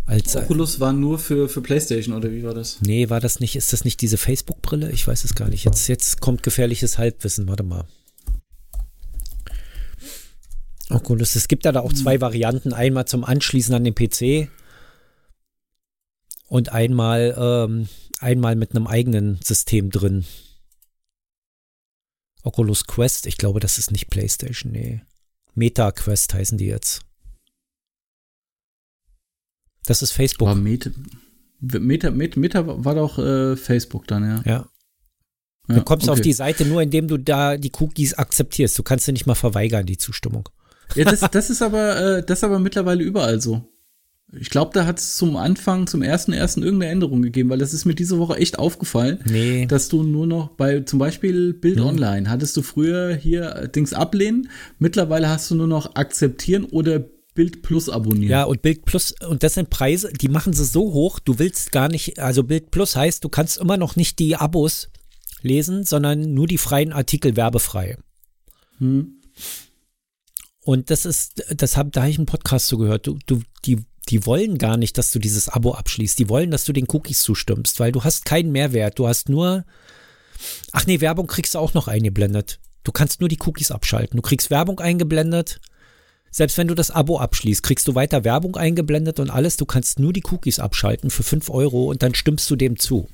[0.06, 2.80] Als, äh, Oculus war nur für, für PlayStation oder wie war das?
[2.82, 4.90] nee, war das nicht, ist das nicht diese Facebook-Brille?
[4.92, 5.66] Ich weiß es gar nicht.
[5.66, 7.48] Jetzt, jetzt kommt gefährliches Halbwissen.
[7.48, 7.86] Warte mal.
[10.90, 12.72] Oculus, es gibt ja da auch zwei Varianten.
[12.72, 14.50] Einmal zum Anschließen an den PC
[16.48, 20.24] und einmal, ähm, einmal mit einem eigenen System drin.
[22.48, 25.02] Oculus Quest, ich glaube, das ist nicht PlayStation, nee.
[25.54, 27.02] Meta Quest heißen die jetzt.
[29.86, 30.48] Das ist Facebook.
[30.48, 30.90] War Meta,
[31.60, 34.42] Meta, Meta, Meta war doch äh, Facebook dann, ja.
[34.46, 34.70] ja.
[35.68, 36.30] ja Du kommst auf okay.
[36.30, 38.78] die Seite nur, indem du da die Cookies akzeptierst.
[38.80, 40.48] Du kannst sie nicht mal verweigern, die Zustimmung.
[40.96, 43.68] Ja, das, das ist aber, äh, das ist aber mittlerweile überall so.
[44.34, 47.74] Ich glaube, da hat es zum Anfang, zum ersten ersten irgendeine Änderung gegeben, weil das
[47.74, 49.66] ist mir diese Woche echt aufgefallen, Nee.
[49.68, 53.94] dass du nur noch bei zum Beispiel Bild Online hattest du früher hier äh, Dings
[53.94, 57.00] ablehnen, mittlerweile hast du nur noch akzeptieren oder
[57.36, 58.32] Bild Plus abonnieren.
[58.32, 61.72] Ja, und Bild Plus, und das sind Preise, die machen sie so hoch, du willst
[61.72, 64.90] gar nicht, also Bild Plus heißt, du kannst immer noch nicht die Abos
[65.42, 67.98] lesen, sondern nur die freien Artikel werbefrei.
[68.80, 69.22] Hm.
[70.62, 73.08] Und das ist, das hab, da habe ich einen Podcast zu gehört.
[73.08, 73.78] Du, du, die,
[74.10, 76.18] die wollen gar nicht, dass du dieses Abo abschließt.
[76.20, 79.00] Die wollen, dass du den Cookies zustimmst, weil du hast keinen Mehrwert.
[79.00, 79.66] Du hast nur,
[80.72, 82.60] ach nee, Werbung kriegst du auch noch eingeblendet.
[82.84, 84.18] Du kannst nur die Cookies abschalten.
[84.18, 85.60] Du kriegst Werbung eingeblendet.
[86.32, 89.58] Selbst wenn du das Abo abschließt, kriegst du weiter Werbung eingeblendet und alles.
[89.58, 93.10] Du kannst nur die Cookies abschalten für 5 Euro und dann stimmst du dem zu.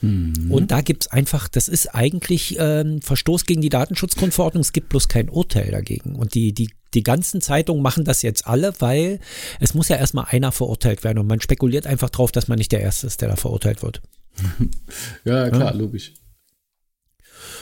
[0.00, 0.50] Mhm.
[0.50, 5.08] Und da gibt's einfach, das ist eigentlich ähm, Verstoß gegen die Datenschutzgrundverordnung, es gibt bloß
[5.08, 6.14] kein Urteil dagegen.
[6.14, 9.20] Und die, die, die ganzen Zeitungen machen das jetzt alle, weil
[9.60, 12.72] es muss ja erstmal einer verurteilt werden und man spekuliert einfach drauf, dass man nicht
[12.72, 14.00] der Erste ist, der da verurteilt wird.
[15.24, 16.12] Ja, klar, logisch.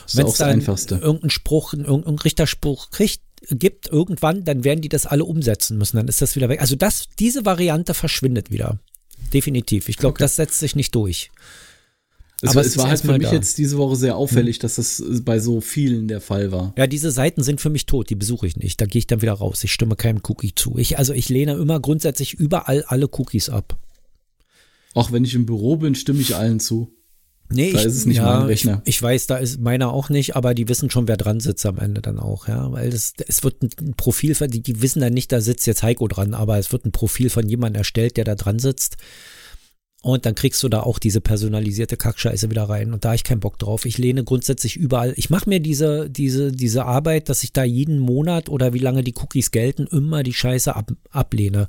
[0.05, 0.95] Das ist Wenn es dann Einfachste.
[0.97, 5.97] irgendeinen Spruch, irgendeinen Richterspruch kriegt, gibt irgendwann, dann werden die das alle umsetzen müssen.
[5.97, 6.61] Dann ist das wieder weg.
[6.61, 8.79] Also das, diese Variante verschwindet wieder.
[9.33, 9.89] Definitiv.
[9.89, 11.31] Ich glaube, das setzt sich nicht durch.
[12.45, 13.33] Es, Aber es es war halt für mich da.
[13.33, 16.75] Jetzt diese Woche sehr auffällig, dass das äh, bei so vielen der Fall war.
[16.77, 18.81] Ja, diese Seiten sind für mich tot, die besuche ich nicht.
[18.81, 19.63] Da gehe ich dann wieder raus.
[19.63, 20.77] Ich stimme keinem Cookie zu.
[20.77, 23.79] Ich, also ich lehne immer grundsätzlich überall alle Cookies ab.
[24.95, 26.93] Auch wenn ich im Büro bin, stimme ich allen zu.
[27.49, 28.83] Nee, Da ich, ist es nicht ja, mein Rechner.
[28.85, 31.65] Ich, ich weiß, da ist meiner auch nicht, aber die wissen schon, wer dran sitzt
[31.67, 32.73] am Ende dann auch, ja.
[32.73, 36.09] Weil das, es wird ein, Profil, die, die wissen dann nicht, da sitzt jetzt Heiko
[36.09, 38.97] dran, aber es wird ein Profil von jemandem erstellt, der da dran sitzt.
[40.03, 42.93] Und dann kriegst du da auch diese personalisierte Kackscheiße wieder rein.
[42.93, 43.87] Und da habe ich keinen Bock drauf.
[43.87, 45.15] Ich lehne grundsätzlich überall.
[45.17, 49.05] Ich mache mir diese, diese, diese Arbeit, dass ich da jeden Monat oder wie lange
[49.05, 51.69] die Cookies gelten, immer die Scheiße ab, ablehne.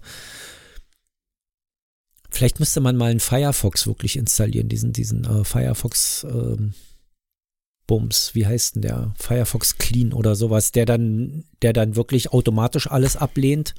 [2.31, 6.73] Vielleicht müsste man mal einen Firefox wirklich installieren, diesen, diesen äh, Firefox ähm,
[7.85, 9.13] Bums, wie heißt denn der?
[9.15, 13.75] Firefox Clean oder sowas, der dann, der dann wirklich automatisch alles ablehnt,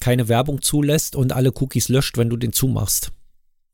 [0.00, 3.12] keine Werbung zulässt und alle Cookies löscht, wenn du den zumachst.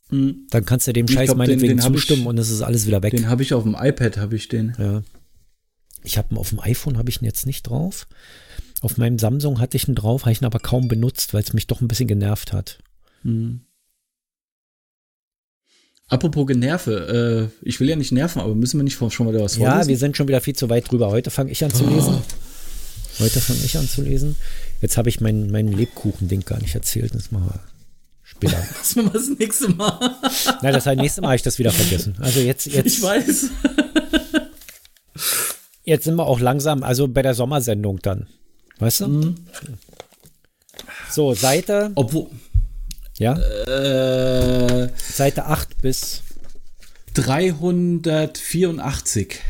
[0.09, 2.63] Dann kannst du dem Ich Scheiß glaub, den- meinetwegen den ich- zustimmen und es ist
[2.63, 3.11] alles wieder weg.
[3.13, 4.75] Den habe ich auf dem iPad, habe ich den.
[4.79, 5.03] Ja.
[6.05, 8.07] Ich habe ihn auf dem iPhone habe ich ihn jetzt nicht drauf.
[8.83, 11.53] Auf meinem Samsung hatte ich ihn drauf, habe ich ihn aber kaum benutzt, weil es
[11.53, 12.79] mich doch ein bisschen genervt hat.
[16.09, 19.57] Apropos Generve, äh, ich will ja nicht nerven, aber müssen wir nicht schon mal was
[19.57, 19.89] Ja, vorlesen?
[19.89, 21.09] wir sind schon wieder viel zu weit drüber.
[21.11, 22.19] Heute fange ich an zu lesen.
[23.19, 24.37] Heute fange ich an zu lesen.
[24.81, 27.13] Jetzt habe ich mein, mein Lebkuchen-Ding gar nicht erzählt.
[27.15, 27.61] Das machen wir
[28.27, 28.57] später.
[28.79, 30.01] Das machen wir das nächste Mal.
[30.63, 32.17] Nein, das heißt, nächstes Mal habe ich das wieder vergessen.
[32.21, 33.51] Also jetzt, jetzt, Ich weiß.
[35.85, 38.27] jetzt sind wir auch langsam, also bei der Sommersendung dann.
[38.79, 39.09] Weißt du?
[39.09, 39.37] Mhm.
[41.11, 42.27] So, Seite, Obwohl,
[43.17, 46.23] ja, äh, Seite 8 bis
[47.15, 49.41] 384.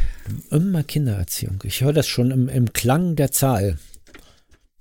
[0.53, 1.59] immer Kindererziehung.
[1.65, 3.79] Ich höre das schon im, im Klang der Zahl,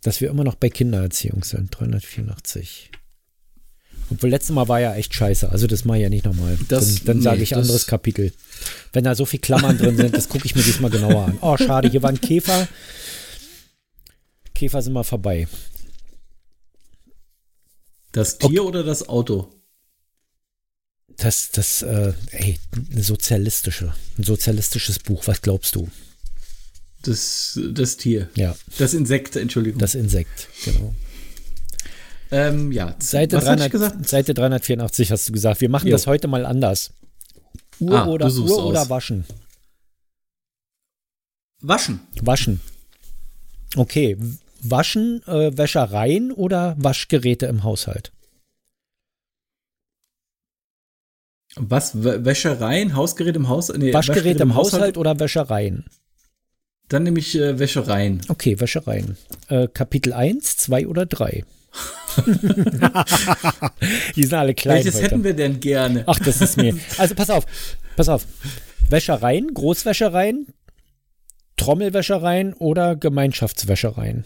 [0.04, 1.70] dass wir immer noch bei Kindererziehung sind.
[1.72, 2.92] 384.
[4.12, 5.50] Obwohl, letztes Mal war ja echt scheiße.
[5.50, 6.58] Also, das mache ich ja nicht nochmal.
[6.70, 8.32] Das- Dann, dann sage nee, ich das- anderes Kapitel.
[8.94, 11.38] Wenn da so viel Klammern drin sind, das gucke ich mir diesmal genauer an.
[11.42, 12.68] Oh, schade, hier waren Käfer.
[14.54, 15.48] Käfer sind mal vorbei.
[18.12, 19.52] Das Tier oder das Auto?
[21.18, 22.60] Das, das, äh, ey,
[22.92, 25.28] eine sozialistische, ein sozialistisches Buch.
[25.28, 25.90] Was glaubst du?
[27.04, 28.30] Das, das Tier.
[28.36, 29.80] Ja, Das Insekt, Entschuldigung.
[29.80, 30.94] das Insekt, genau.
[32.36, 34.10] Ähm, ja, Seite, was hatte ich 300, gesagt?
[34.10, 35.62] Seite 384 hast du gesagt.
[35.62, 35.94] Wir machen Jo.
[35.94, 36.94] das heute mal anders.
[37.80, 38.90] Uhr Ah, oder Uhr oder aus.
[38.90, 39.26] waschen?
[41.62, 42.00] Waschen.
[42.22, 42.60] Waschen.
[43.76, 44.18] Okay,
[44.62, 48.12] waschen, äh, Wäschereien oder Waschgeräte im Haushalt?
[51.58, 51.96] Was?
[51.96, 53.70] Wä- Wäschereien, Hausgerät im Haus?
[53.70, 55.86] Nee, Waschgeräte im Haushalt oder Wäschereien?
[56.90, 58.22] Dann nehme ich äh, Wäschereien.
[58.28, 59.18] Okay, Wäschereien.
[59.48, 61.44] Äh, Kapitel 1, 2 oder 3?
[64.16, 64.78] Die sind alle klein.
[64.78, 65.06] Welches heute.
[65.06, 66.04] hätten wir denn gerne?
[66.08, 66.78] Ach, das ist mir.
[66.98, 67.46] Also pass auf,
[67.96, 68.26] pass auf.
[68.90, 70.48] Wäschereien, Großwäschereien,
[71.58, 74.26] Trommelwäschereien oder Gemeinschaftswäschereien?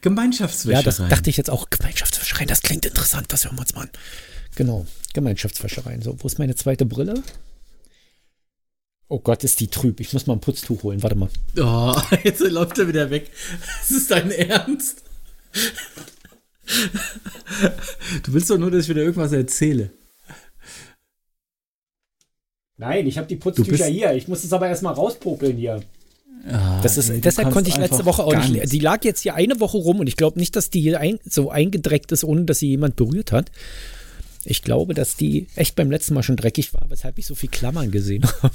[0.00, 0.84] Gemeinschaftswäschereien.
[0.84, 1.70] Ja, das dachte ich jetzt auch.
[1.70, 3.90] Gemeinschaftswäschereien, das klingt interessant, das hören wir uns mal an.
[4.54, 6.02] Genau, Gemeinschaftswäschereien.
[6.02, 7.22] So, wo ist meine zweite Brille?
[9.08, 9.98] Oh Gott, ist die trüb.
[9.98, 11.02] Ich muss mal ein Putztuch holen.
[11.02, 11.28] Warte mal.
[11.58, 13.30] Oh, jetzt läuft er wieder weg.
[13.80, 15.02] Das ist dein Ernst?
[18.22, 19.90] Du willst doch nur, dass ich wieder irgendwas erzähle.
[22.76, 24.12] Nein, ich habe die bist- hier.
[24.14, 25.82] Ich muss es aber erstmal rauspopeln hier.
[26.48, 28.50] Ah, Das ist, deshalb konnte ich letzte Woche auch nicht.
[28.52, 28.70] nichts.
[28.70, 31.18] Die lag jetzt hier eine Woche rum und ich glaube nicht, dass die hier ein,
[31.28, 33.50] so eingedreckt ist, ohne dass sie jemand berührt hat.
[34.46, 37.50] Ich glaube, dass die echt beim letzten Mal schon dreckig war, weshalb ich so viel
[37.50, 38.54] Klammern gesehen habe.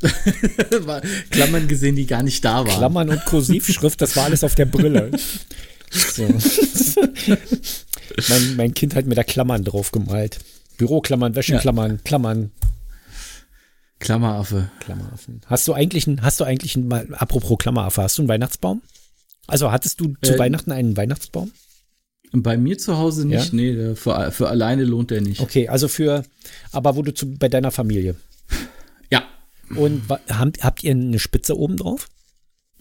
[1.30, 2.78] Klammern gesehen, die gar nicht da waren.
[2.78, 5.10] Klammern und Kursivschrift, das war alles auf der Brille.
[5.90, 6.22] So.
[8.28, 10.38] mein, mein Kind hat mir da Klammern drauf gemalt.
[10.78, 12.50] Büroklammern, Wäscheklammern, Klammern,
[13.98, 14.70] Klammeraffe.
[14.80, 15.40] Klammeraffen.
[15.46, 18.82] Hast du eigentlich ein, hast du eigentlich ein, mal, apropos Klammeraffe, hast du einen Weihnachtsbaum?
[19.46, 21.50] Also hattest du zu Äh, Weihnachten einen Weihnachtsbaum?
[22.32, 23.56] Bei mir zu Hause nicht, Ja?
[23.56, 25.40] nee, für, für alleine lohnt der nicht.
[25.40, 26.24] Okay, also für,
[26.72, 28.16] aber wo du zu, bei deiner Familie.
[29.10, 29.24] Ja.
[29.74, 32.08] Und habt, habt ihr eine Spitze oben drauf?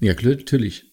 [0.01, 0.84] Ja, klar, natürlich.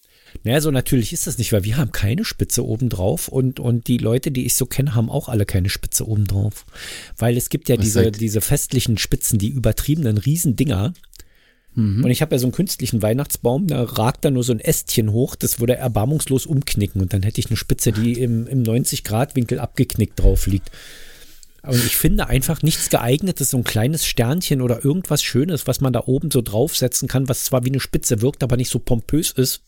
[0.45, 3.87] Naja, so natürlich ist das nicht, weil wir haben keine Spitze oben drauf und, und
[3.87, 6.67] die Leute, die ich so kenne, haben auch alle keine Spitze oben drauf.
[7.17, 10.95] Weil es gibt ja Was diese, diese festlichen Spitzen, die übertriebenen Riesendinger.
[12.05, 15.13] Und ich habe ja so einen künstlichen Weihnachtsbaum, da ragt da nur so ein Ästchen
[15.13, 19.59] hoch, das würde erbarmungslos umknicken und dann hätte ich eine Spitze, die im, im 90-Grad-Winkel
[19.59, 20.71] abgeknickt drauf liegt.
[21.65, 25.93] Und ich finde einfach nichts geeignetes, so ein kleines Sternchen oder irgendwas Schönes, was man
[25.93, 29.31] da oben so draufsetzen kann, was zwar wie eine Spitze wirkt, aber nicht so pompös
[29.31, 29.63] ist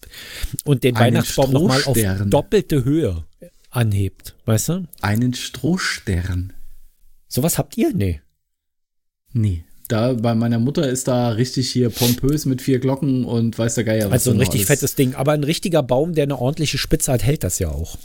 [0.65, 3.25] und den Einen Weihnachtsbaum nochmal auf doppelte Höhe
[3.71, 4.35] anhebt.
[4.45, 4.89] Weißt du?
[5.03, 6.53] Einen Strohstern.
[7.29, 7.93] Sowas habt ihr?
[7.95, 8.21] Nee.
[9.33, 9.65] Nee.
[9.87, 13.85] Da bei meiner Mutter ist da richtig hier pompös mit vier Glocken und weiß der
[13.85, 14.13] Geier was.
[14.13, 14.69] Also ein richtig alles.
[14.69, 15.15] fettes Ding.
[15.15, 17.99] Aber ein richtiger Baum, der eine ordentliche Spitze hat, hält das ja auch.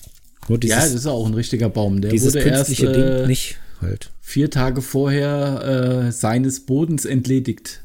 [0.48, 2.02] Dieses, Ja, das ist auch ein richtiger Baum.
[2.02, 4.12] Der dieses wurde erst künstliche äh, Ding nicht halt.
[4.22, 7.84] vier Tage vorher äh, seines Bodens entledigt.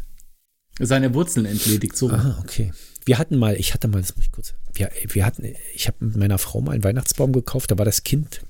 [0.78, 1.96] Seine Wurzeln entledigt.
[1.96, 2.10] So.
[2.10, 2.72] Ah, okay.
[3.04, 6.04] Wir hatten mal, ich hatte mal, das muss ich kurz, wir, wir hatten, ich habe
[6.04, 8.40] mit meiner Frau mal einen Weihnachtsbaum gekauft, da war das Kind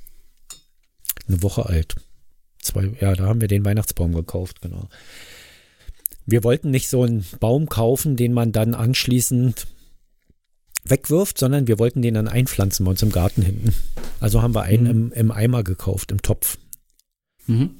[1.26, 1.96] eine Woche alt.
[2.62, 4.88] Zwei, ja, da haben wir den Weihnachtsbaum gekauft, genau.
[6.24, 9.66] Wir wollten nicht so einen Baum kaufen, den man dann anschließend
[10.84, 13.74] wegwirft, sondern wir wollten den dann einpflanzen bei uns im Garten hinten.
[14.20, 16.58] Also haben wir einen im, im Eimer gekauft, im Topf.
[17.46, 17.70] Mhm.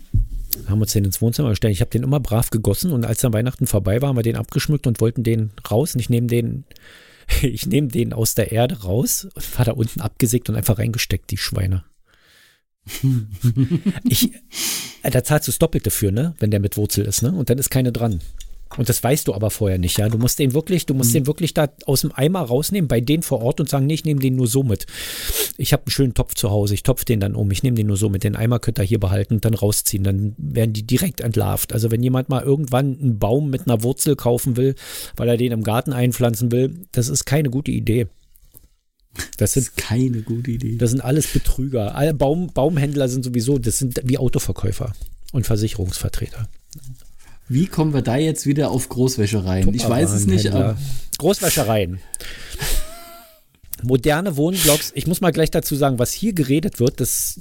[0.67, 1.73] Haben uns den ins Wohnzimmer gestellt.
[1.73, 4.37] Ich habe den immer brav gegossen und als dann Weihnachten vorbei war, haben wir den
[4.37, 5.95] abgeschmückt und wollten den raus.
[5.95, 6.65] Und ich nehme den,
[7.43, 11.31] ich nehme den aus der Erde raus und war da unten abgesägt und einfach reingesteckt,
[11.31, 11.85] die Schweine.
[14.05, 14.33] ich,
[15.03, 16.35] äh, da zahlst du das Doppelte für, ne?
[16.39, 17.33] Wenn der mit Wurzel ist, ne?
[17.33, 18.21] Und dann ist keine dran.
[18.77, 20.09] Und das weißt du aber vorher nicht, ja.
[20.09, 23.23] Du musst den wirklich, du musst den wirklich da aus dem Eimer rausnehmen, bei denen
[23.23, 24.87] vor Ort und sagen, nee, ich nehme den nur so mit.
[25.57, 27.87] Ich habe einen schönen Topf zu Hause, ich topf den dann um, ich nehme den
[27.87, 28.25] nur so mit.
[28.25, 30.03] Den Eimer könnt ihr hier behalten und dann rausziehen.
[30.05, 31.73] Dann werden die direkt entlarvt.
[31.73, 34.75] Also wenn jemand mal irgendwann einen Baum mit einer Wurzel kaufen will,
[35.17, 38.07] weil er den im Garten einpflanzen will, das ist keine gute Idee.
[39.37, 40.77] Das Das sind ist keine gute Idee.
[40.77, 41.95] das sind alles Betrüger.
[41.95, 44.93] Alle Baum, Baumhändler sind sowieso, das sind wie Autoverkäufer
[45.33, 46.49] und Versicherungsvertreter.
[47.49, 49.73] Wie kommen wir da jetzt wieder auf Großwäschereien?
[49.75, 50.79] Ich weiß es nicht, aber
[51.19, 52.01] Großwäschereien.
[53.83, 54.93] Moderne Wohnblocks.
[54.95, 57.41] Ich muss mal gleich dazu sagen, was hier geredet wird, das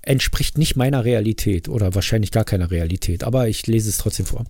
[0.00, 4.44] entspricht nicht meiner Realität oder wahrscheinlich gar keiner Realität, aber ich lese es trotzdem vor.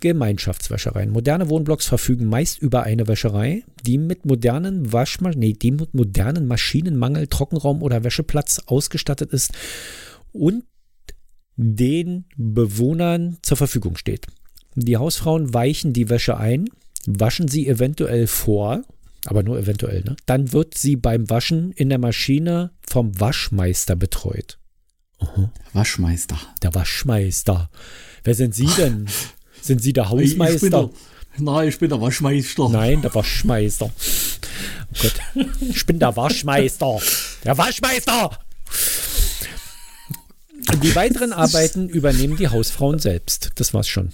[0.00, 1.10] Gemeinschaftswäschereien.
[1.10, 6.46] Moderne Wohnblocks verfügen meist über eine Wäscherei, die mit modernen Waschma nee, die mit modernen
[6.46, 9.52] Maschinenmangel, Trockenraum oder Wäscheplatz ausgestattet ist
[10.32, 10.64] und
[11.56, 14.26] den Bewohnern zur Verfügung steht.
[14.74, 16.68] Die Hausfrauen weichen die Wäsche ein,
[17.06, 18.82] waschen sie eventuell vor,
[19.24, 20.16] aber nur eventuell, ne?
[20.26, 24.58] Dann wird sie beim Waschen in der Maschine vom Waschmeister betreut.
[25.72, 26.38] Waschmeister.
[26.62, 27.70] Der Waschmeister.
[28.22, 29.06] Wer sind Sie denn?
[29.62, 30.90] Sind Sie der Hausmeister?
[31.38, 32.68] nein, ich bin der Waschmeister.
[32.68, 33.90] Nein, der Waschmeister.
[33.90, 35.46] Oh Gott.
[35.60, 36.98] Ich bin der Waschmeister.
[37.44, 38.30] Der Waschmeister!
[40.82, 43.50] Die weiteren Arbeiten übernehmen die Hausfrauen selbst.
[43.56, 44.12] Das war's schon.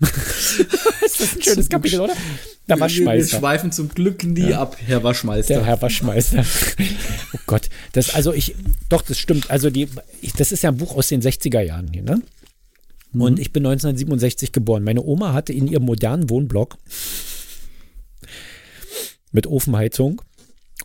[0.00, 2.14] ist das ein schönes Kapitel, oder?
[2.14, 3.38] Der Wir, wir Waschmeister.
[3.38, 5.54] schweifen zum Glück nie ab, Herr Waschmeister.
[5.54, 6.44] Der Herr Waschmeister.
[7.34, 8.54] Oh Gott, das also ich,
[8.88, 9.50] doch, das stimmt.
[9.50, 9.88] Also die,
[10.22, 12.22] ich, das ist ja ein Buch aus den 60er Jahren hier, ne?
[13.16, 14.82] Und ich bin 1967 geboren.
[14.82, 16.78] Meine Oma hatte in ihrem modernen Wohnblock
[19.30, 20.20] mit Ofenheizung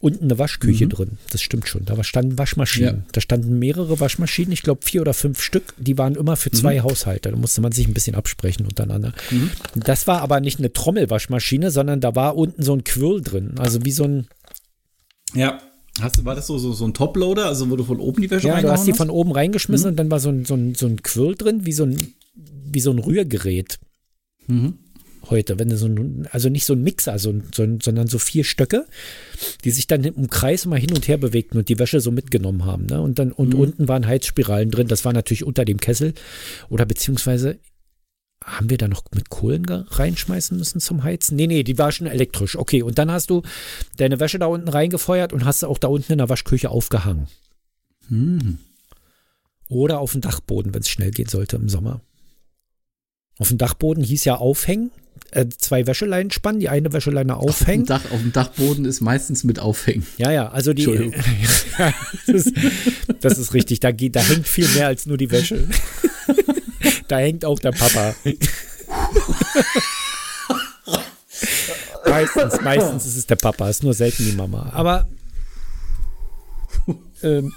[0.01, 1.17] unten eine Waschküche drin.
[1.31, 1.85] Das stimmt schon.
[1.85, 2.95] Da standen Waschmaschinen.
[2.97, 3.03] Ja.
[3.12, 5.73] Da standen mehrere Waschmaschinen, ich glaube vier oder fünf Stück.
[5.77, 7.31] Die waren immer für zwei Haushalte.
[7.31, 9.13] Da musste man sich ein bisschen absprechen untereinander.
[9.75, 13.55] Das war aber nicht eine Trommelwaschmaschine, sondern da war unten so ein Quirl drin.
[13.57, 14.27] Also wie so ein,
[15.33, 15.59] ja.
[16.01, 18.47] Hast, war das so, so, so ein Toploader, also wo du von oben die Wäsche
[18.47, 20.85] ja, du hast die von oben reingeschmissen und dann war so ein, so ein, so
[20.85, 23.79] ein Quirl drin, wie so ein, wie so ein Rührgerät.
[24.47, 24.75] Mhm.
[25.29, 28.43] Heute, wenn du so ein, also nicht so ein Mixer, so so sondern so vier
[28.43, 28.85] Stöcke,
[29.63, 32.65] die sich dann im Kreis immer hin und her bewegten und die Wäsche so mitgenommen
[32.65, 32.87] haben.
[32.87, 33.01] Ne?
[33.01, 36.13] Und dann, und unten waren Heizspiralen drin, das war natürlich unter dem Kessel.
[36.69, 37.59] Oder beziehungsweise
[38.43, 41.35] haben wir da noch mit Kohlen reinschmeißen müssen zum Heizen?
[41.35, 42.55] Nee, nee, die war schon elektrisch.
[42.55, 43.43] Okay, und dann hast du
[43.97, 47.27] deine Wäsche da unten reingefeuert und hast sie auch da unten in der Waschküche aufgehangen.
[48.07, 48.59] Mhm.
[49.67, 52.01] Oder auf dem Dachboden, wenn es schnell gehen sollte im Sommer.
[53.37, 54.91] Auf dem Dachboden hieß ja aufhängen,
[55.31, 57.85] äh, zwei Wäscheleinen spannen, die eine Wäscheleine Auf dem, aufhängen.
[57.85, 60.05] Dach, auf dem Dachboden ist meistens mit Aufhängen.
[60.17, 60.83] Ja, ja, also die.
[60.83, 61.23] Entschuldigung.
[62.27, 62.53] das, ist,
[63.21, 65.67] das ist richtig, da, geht, da hängt viel mehr als nur die Wäsche.
[67.07, 68.15] da hängt auch der Papa.
[72.05, 74.71] meistens, meistens ist es der Papa, ist nur selten die Mama.
[74.73, 75.07] Aber
[77.23, 77.53] ähm,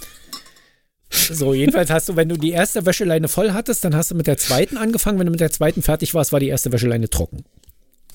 [1.11, 4.27] so, jedenfalls hast du, wenn du die erste Wäscheleine voll hattest, dann hast du mit
[4.27, 5.19] der zweiten angefangen.
[5.19, 7.45] Wenn du mit der zweiten fertig warst, war die erste Wäscheleine trocken.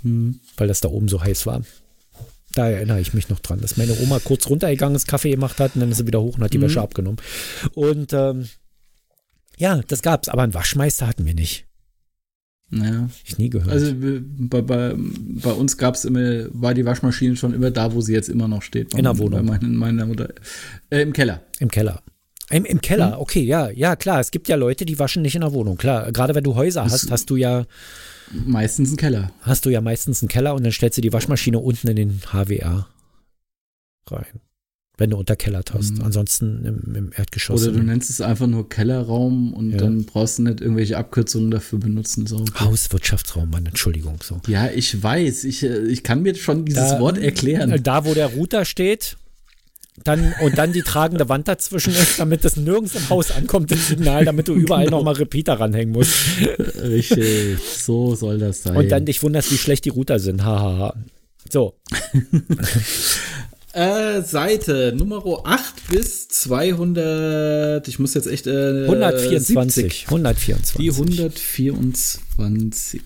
[0.03, 1.61] Weil das da oben so heiß war.
[2.53, 5.75] Da erinnere ich mich noch dran, dass meine Oma kurz runtergegangen ist, Kaffee gemacht hat
[5.75, 7.19] und dann ist sie wieder hoch und hat die Wäsche abgenommen.
[7.73, 8.47] Und ähm,
[9.57, 11.67] ja, das gab's, aber einen Waschmeister hatten wir nicht.
[12.71, 13.09] Ja.
[13.23, 13.71] Ich nie gehört.
[13.71, 18.01] Also bei, bei, bei uns gab es immer, war die Waschmaschine schon immer da, wo
[18.01, 18.93] sie jetzt immer noch steht.
[18.93, 19.45] In der Wohnung.
[19.45, 20.33] Bei meinen, meiner Mutter.
[20.89, 21.43] Äh, Im Keller.
[21.59, 22.01] Im Keller.
[22.49, 24.19] Im, Im Keller, okay, ja, ja, klar.
[24.21, 25.75] Es gibt ja Leute, die waschen nicht in der Wohnung.
[25.77, 27.65] Klar, gerade wenn du Häuser hast, hast du ja,
[28.31, 29.31] Meistens ein Keller.
[29.41, 32.21] hast du ja meistens einen Keller und dann stellst du die Waschmaschine unten in den
[32.31, 32.87] HWA
[34.09, 34.25] rein.
[34.99, 35.93] Wenn du unterkellert hast.
[35.97, 36.03] Mhm.
[36.05, 37.61] Ansonsten im, im Erdgeschoss.
[37.63, 39.77] Oder du nennst es einfach nur Kellerraum und Ja.
[39.77, 42.25] dann brauchst du nicht irgendwelche Abkürzungen dafür benutzen.
[42.25, 42.43] So.
[42.59, 44.17] Hauswirtschaftsraum, Mann, Entschuldigung.
[44.23, 44.41] So.
[44.47, 45.43] Ja, ich weiß.
[45.43, 47.79] Ich, äh, ich kann mir schon dieses Da- Wort erklären.
[47.83, 49.17] Da, wo der Router steht,
[50.03, 53.87] dann, und dann die tragende Wand dazwischen ist, damit es nirgends im Haus ankommt, das
[53.87, 54.97] Signal, damit du überall Genau.
[54.97, 56.13] nochmal Repeater ranhängen musst.
[56.81, 57.57] Richtig.
[57.77, 58.75] So soll das sein.
[58.77, 60.43] Und dann dich wunderst, wie schlecht die Router sind.
[60.43, 60.93] Hahaha.
[61.49, 61.75] So,
[63.73, 67.87] Äh, Seite Nummer 8 bis 200.
[67.87, 68.47] Ich muss jetzt echt.
[68.47, 69.83] Äh, 124.
[69.83, 70.05] 70.
[70.07, 70.77] 124.
[70.77, 73.01] Die 124.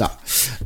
[0.00, 0.18] Da.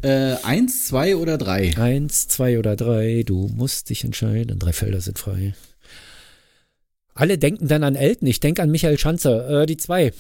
[0.03, 1.77] Äh, eins, zwei oder drei?
[1.77, 4.61] Eins, zwei oder drei, du musst dich entscheiden.
[4.61, 5.55] Drei Felder sind frei.
[7.15, 8.29] Alle denken dann an Elton.
[8.29, 9.63] Ich denke an Michael Schanze.
[9.63, 10.13] Äh, die zwei.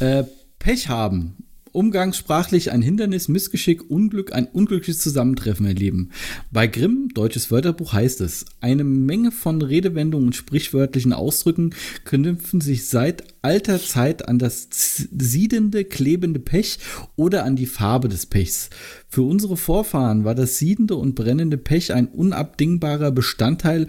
[0.00, 0.24] Äh,
[0.58, 1.45] Pech haben.
[1.76, 6.08] Umgangssprachlich ein Hindernis, Missgeschick, Unglück, ein unglückliches Zusammentreffen erleben.
[6.50, 11.74] Bei Grimm, deutsches Wörterbuch, heißt es, eine Menge von Redewendungen und sprichwörtlichen Ausdrücken
[12.04, 16.78] knüpfen sich seit alter Zeit an das siedende, klebende Pech
[17.14, 18.70] oder an die Farbe des Pechs.
[19.10, 23.88] Für unsere Vorfahren war das siedende und brennende Pech ein unabdingbarer Bestandteil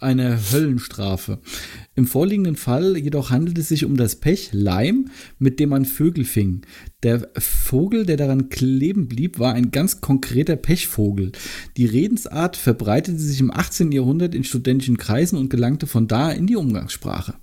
[0.00, 1.38] einer Höllenstrafe.
[1.94, 6.24] Im vorliegenden Fall jedoch handelt es sich um das Pech Leim, mit dem man Vögel
[6.24, 6.62] fing.
[7.02, 11.32] Der Vogel, der daran kleben blieb, war ein ganz konkreter Pechvogel.
[11.76, 13.92] Die Redensart verbreitete sich im 18.
[13.92, 17.34] Jahrhundert in studentischen Kreisen und gelangte von da in die Umgangssprache.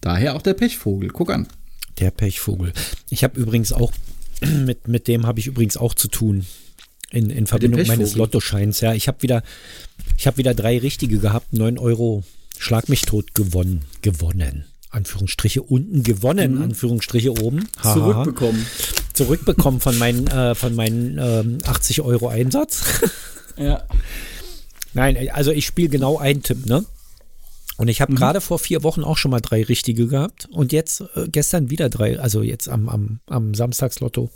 [0.00, 1.10] Daher auch der Pechvogel.
[1.10, 1.48] Guck an.
[1.98, 2.72] Der Pechvogel.
[3.10, 3.92] Ich habe übrigens auch,
[4.64, 6.46] mit, mit dem habe ich übrigens auch zu tun.
[7.10, 8.80] In, in Verbindung meines Lottoscheins.
[8.80, 9.42] Ja, ich habe wieder,
[10.18, 11.52] ich habe wieder drei richtige gehabt.
[11.52, 12.22] 9 Euro
[12.58, 13.84] Schlag mich tot gewonnen.
[14.02, 14.64] Gewonnen.
[14.90, 17.68] Anführungsstriche unten gewonnen, Anführungsstriche oben.
[17.82, 17.94] Haha.
[17.94, 18.66] Zurückbekommen.
[19.12, 22.82] Zurückbekommen von meinen, äh, von meinen ähm, 80 Euro Einsatz.
[23.56, 23.82] Ja.
[24.94, 26.84] Nein, also ich spiele genau einen Tipp, ne?
[27.76, 28.16] Und ich habe Mhm.
[28.16, 31.88] gerade vor vier Wochen auch schon mal drei richtige gehabt und jetzt äh, gestern wieder
[31.88, 34.30] drei, also jetzt am, am, am Samstagslotto.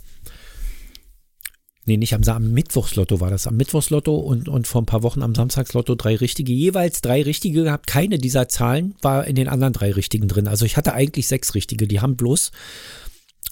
[1.84, 3.46] Nee, nicht am, am Mittwochslotto war das.
[3.46, 6.52] Am Mittwochslotto und, und vor ein paar Wochen am Samstagslotto drei richtige.
[6.52, 7.88] Jeweils drei richtige gehabt.
[7.88, 10.46] Keine dieser Zahlen war in den anderen drei richtigen drin.
[10.46, 11.88] Also ich hatte eigentlich sechs richtige.
[11.88, 12.52] Die haben bloß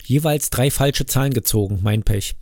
[0.04, 1.80] jeweils drei falsche Zahlen gezogen.
[1.82, 2.36] Mein Pech.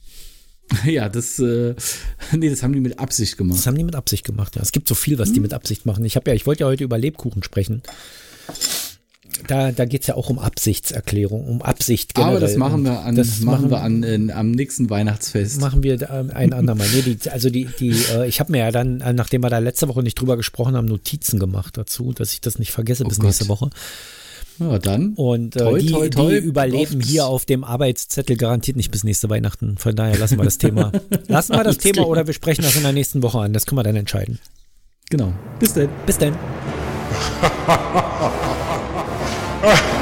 [0.85, 1.75] Ja, das, äh,
[2.37, 3.59] nee, das haben die mit Absicht gemacht.
[3.59, 4.55] Das haben die mit Absicht gemacht.
[4.57, 4.61] Ja.
[4.61, 6.05] Es gibt so viel, was die mit Absicht machen.
[6.05, 7.83] Ich habe ja, ich wollte ja heute über Lebkuchen sprechen.
[9.47, 12.37] Da, da geht es ja auch um Absichtserklärung, um Absicht generell.
[12.37, 15.61] Aber das machen wir an, Das machen wir an, äh, am nächsten Weihnachtsfest.
[15.61, 16.87] machen wir ähm, ein andermal.
[16.93, 19.59] Nee, die, also die, die, äh, ich habe mir ja dann, äh, nachdem wir da
[19.59, 23.19] letzte Woche nicht drüber gesprochen haben, Notizen gemacht dazu, dass ich das nicht vergesse bis
[23.19, 23.27] Gott.
[23.27, 23.71] nächste Woche.
[24.59, 25.13] Ja, dann.
[25.15, 26.31] Und äh, Toi, die, toi, toi.
[26.31, 29.79] die überleben hier auf dem Arbeitszettel garantiert nicht bis nächste Weihnachten.
[29.79, 30.91] Von daher lassen wir das Thema.
[31.29, 32.09] lassen wir das Alles Thema klar.
[32.09, 33.53] oder wir sprechen das in der nächsten Woche an.
[33.53, 34.41] Das können wir dann entscheiden.
[35.11, 35.33] Genau.
[35.61, 35.89] Bis dann.
[36.07, 36.35] Bis dann.
[39.63, 39.98] ha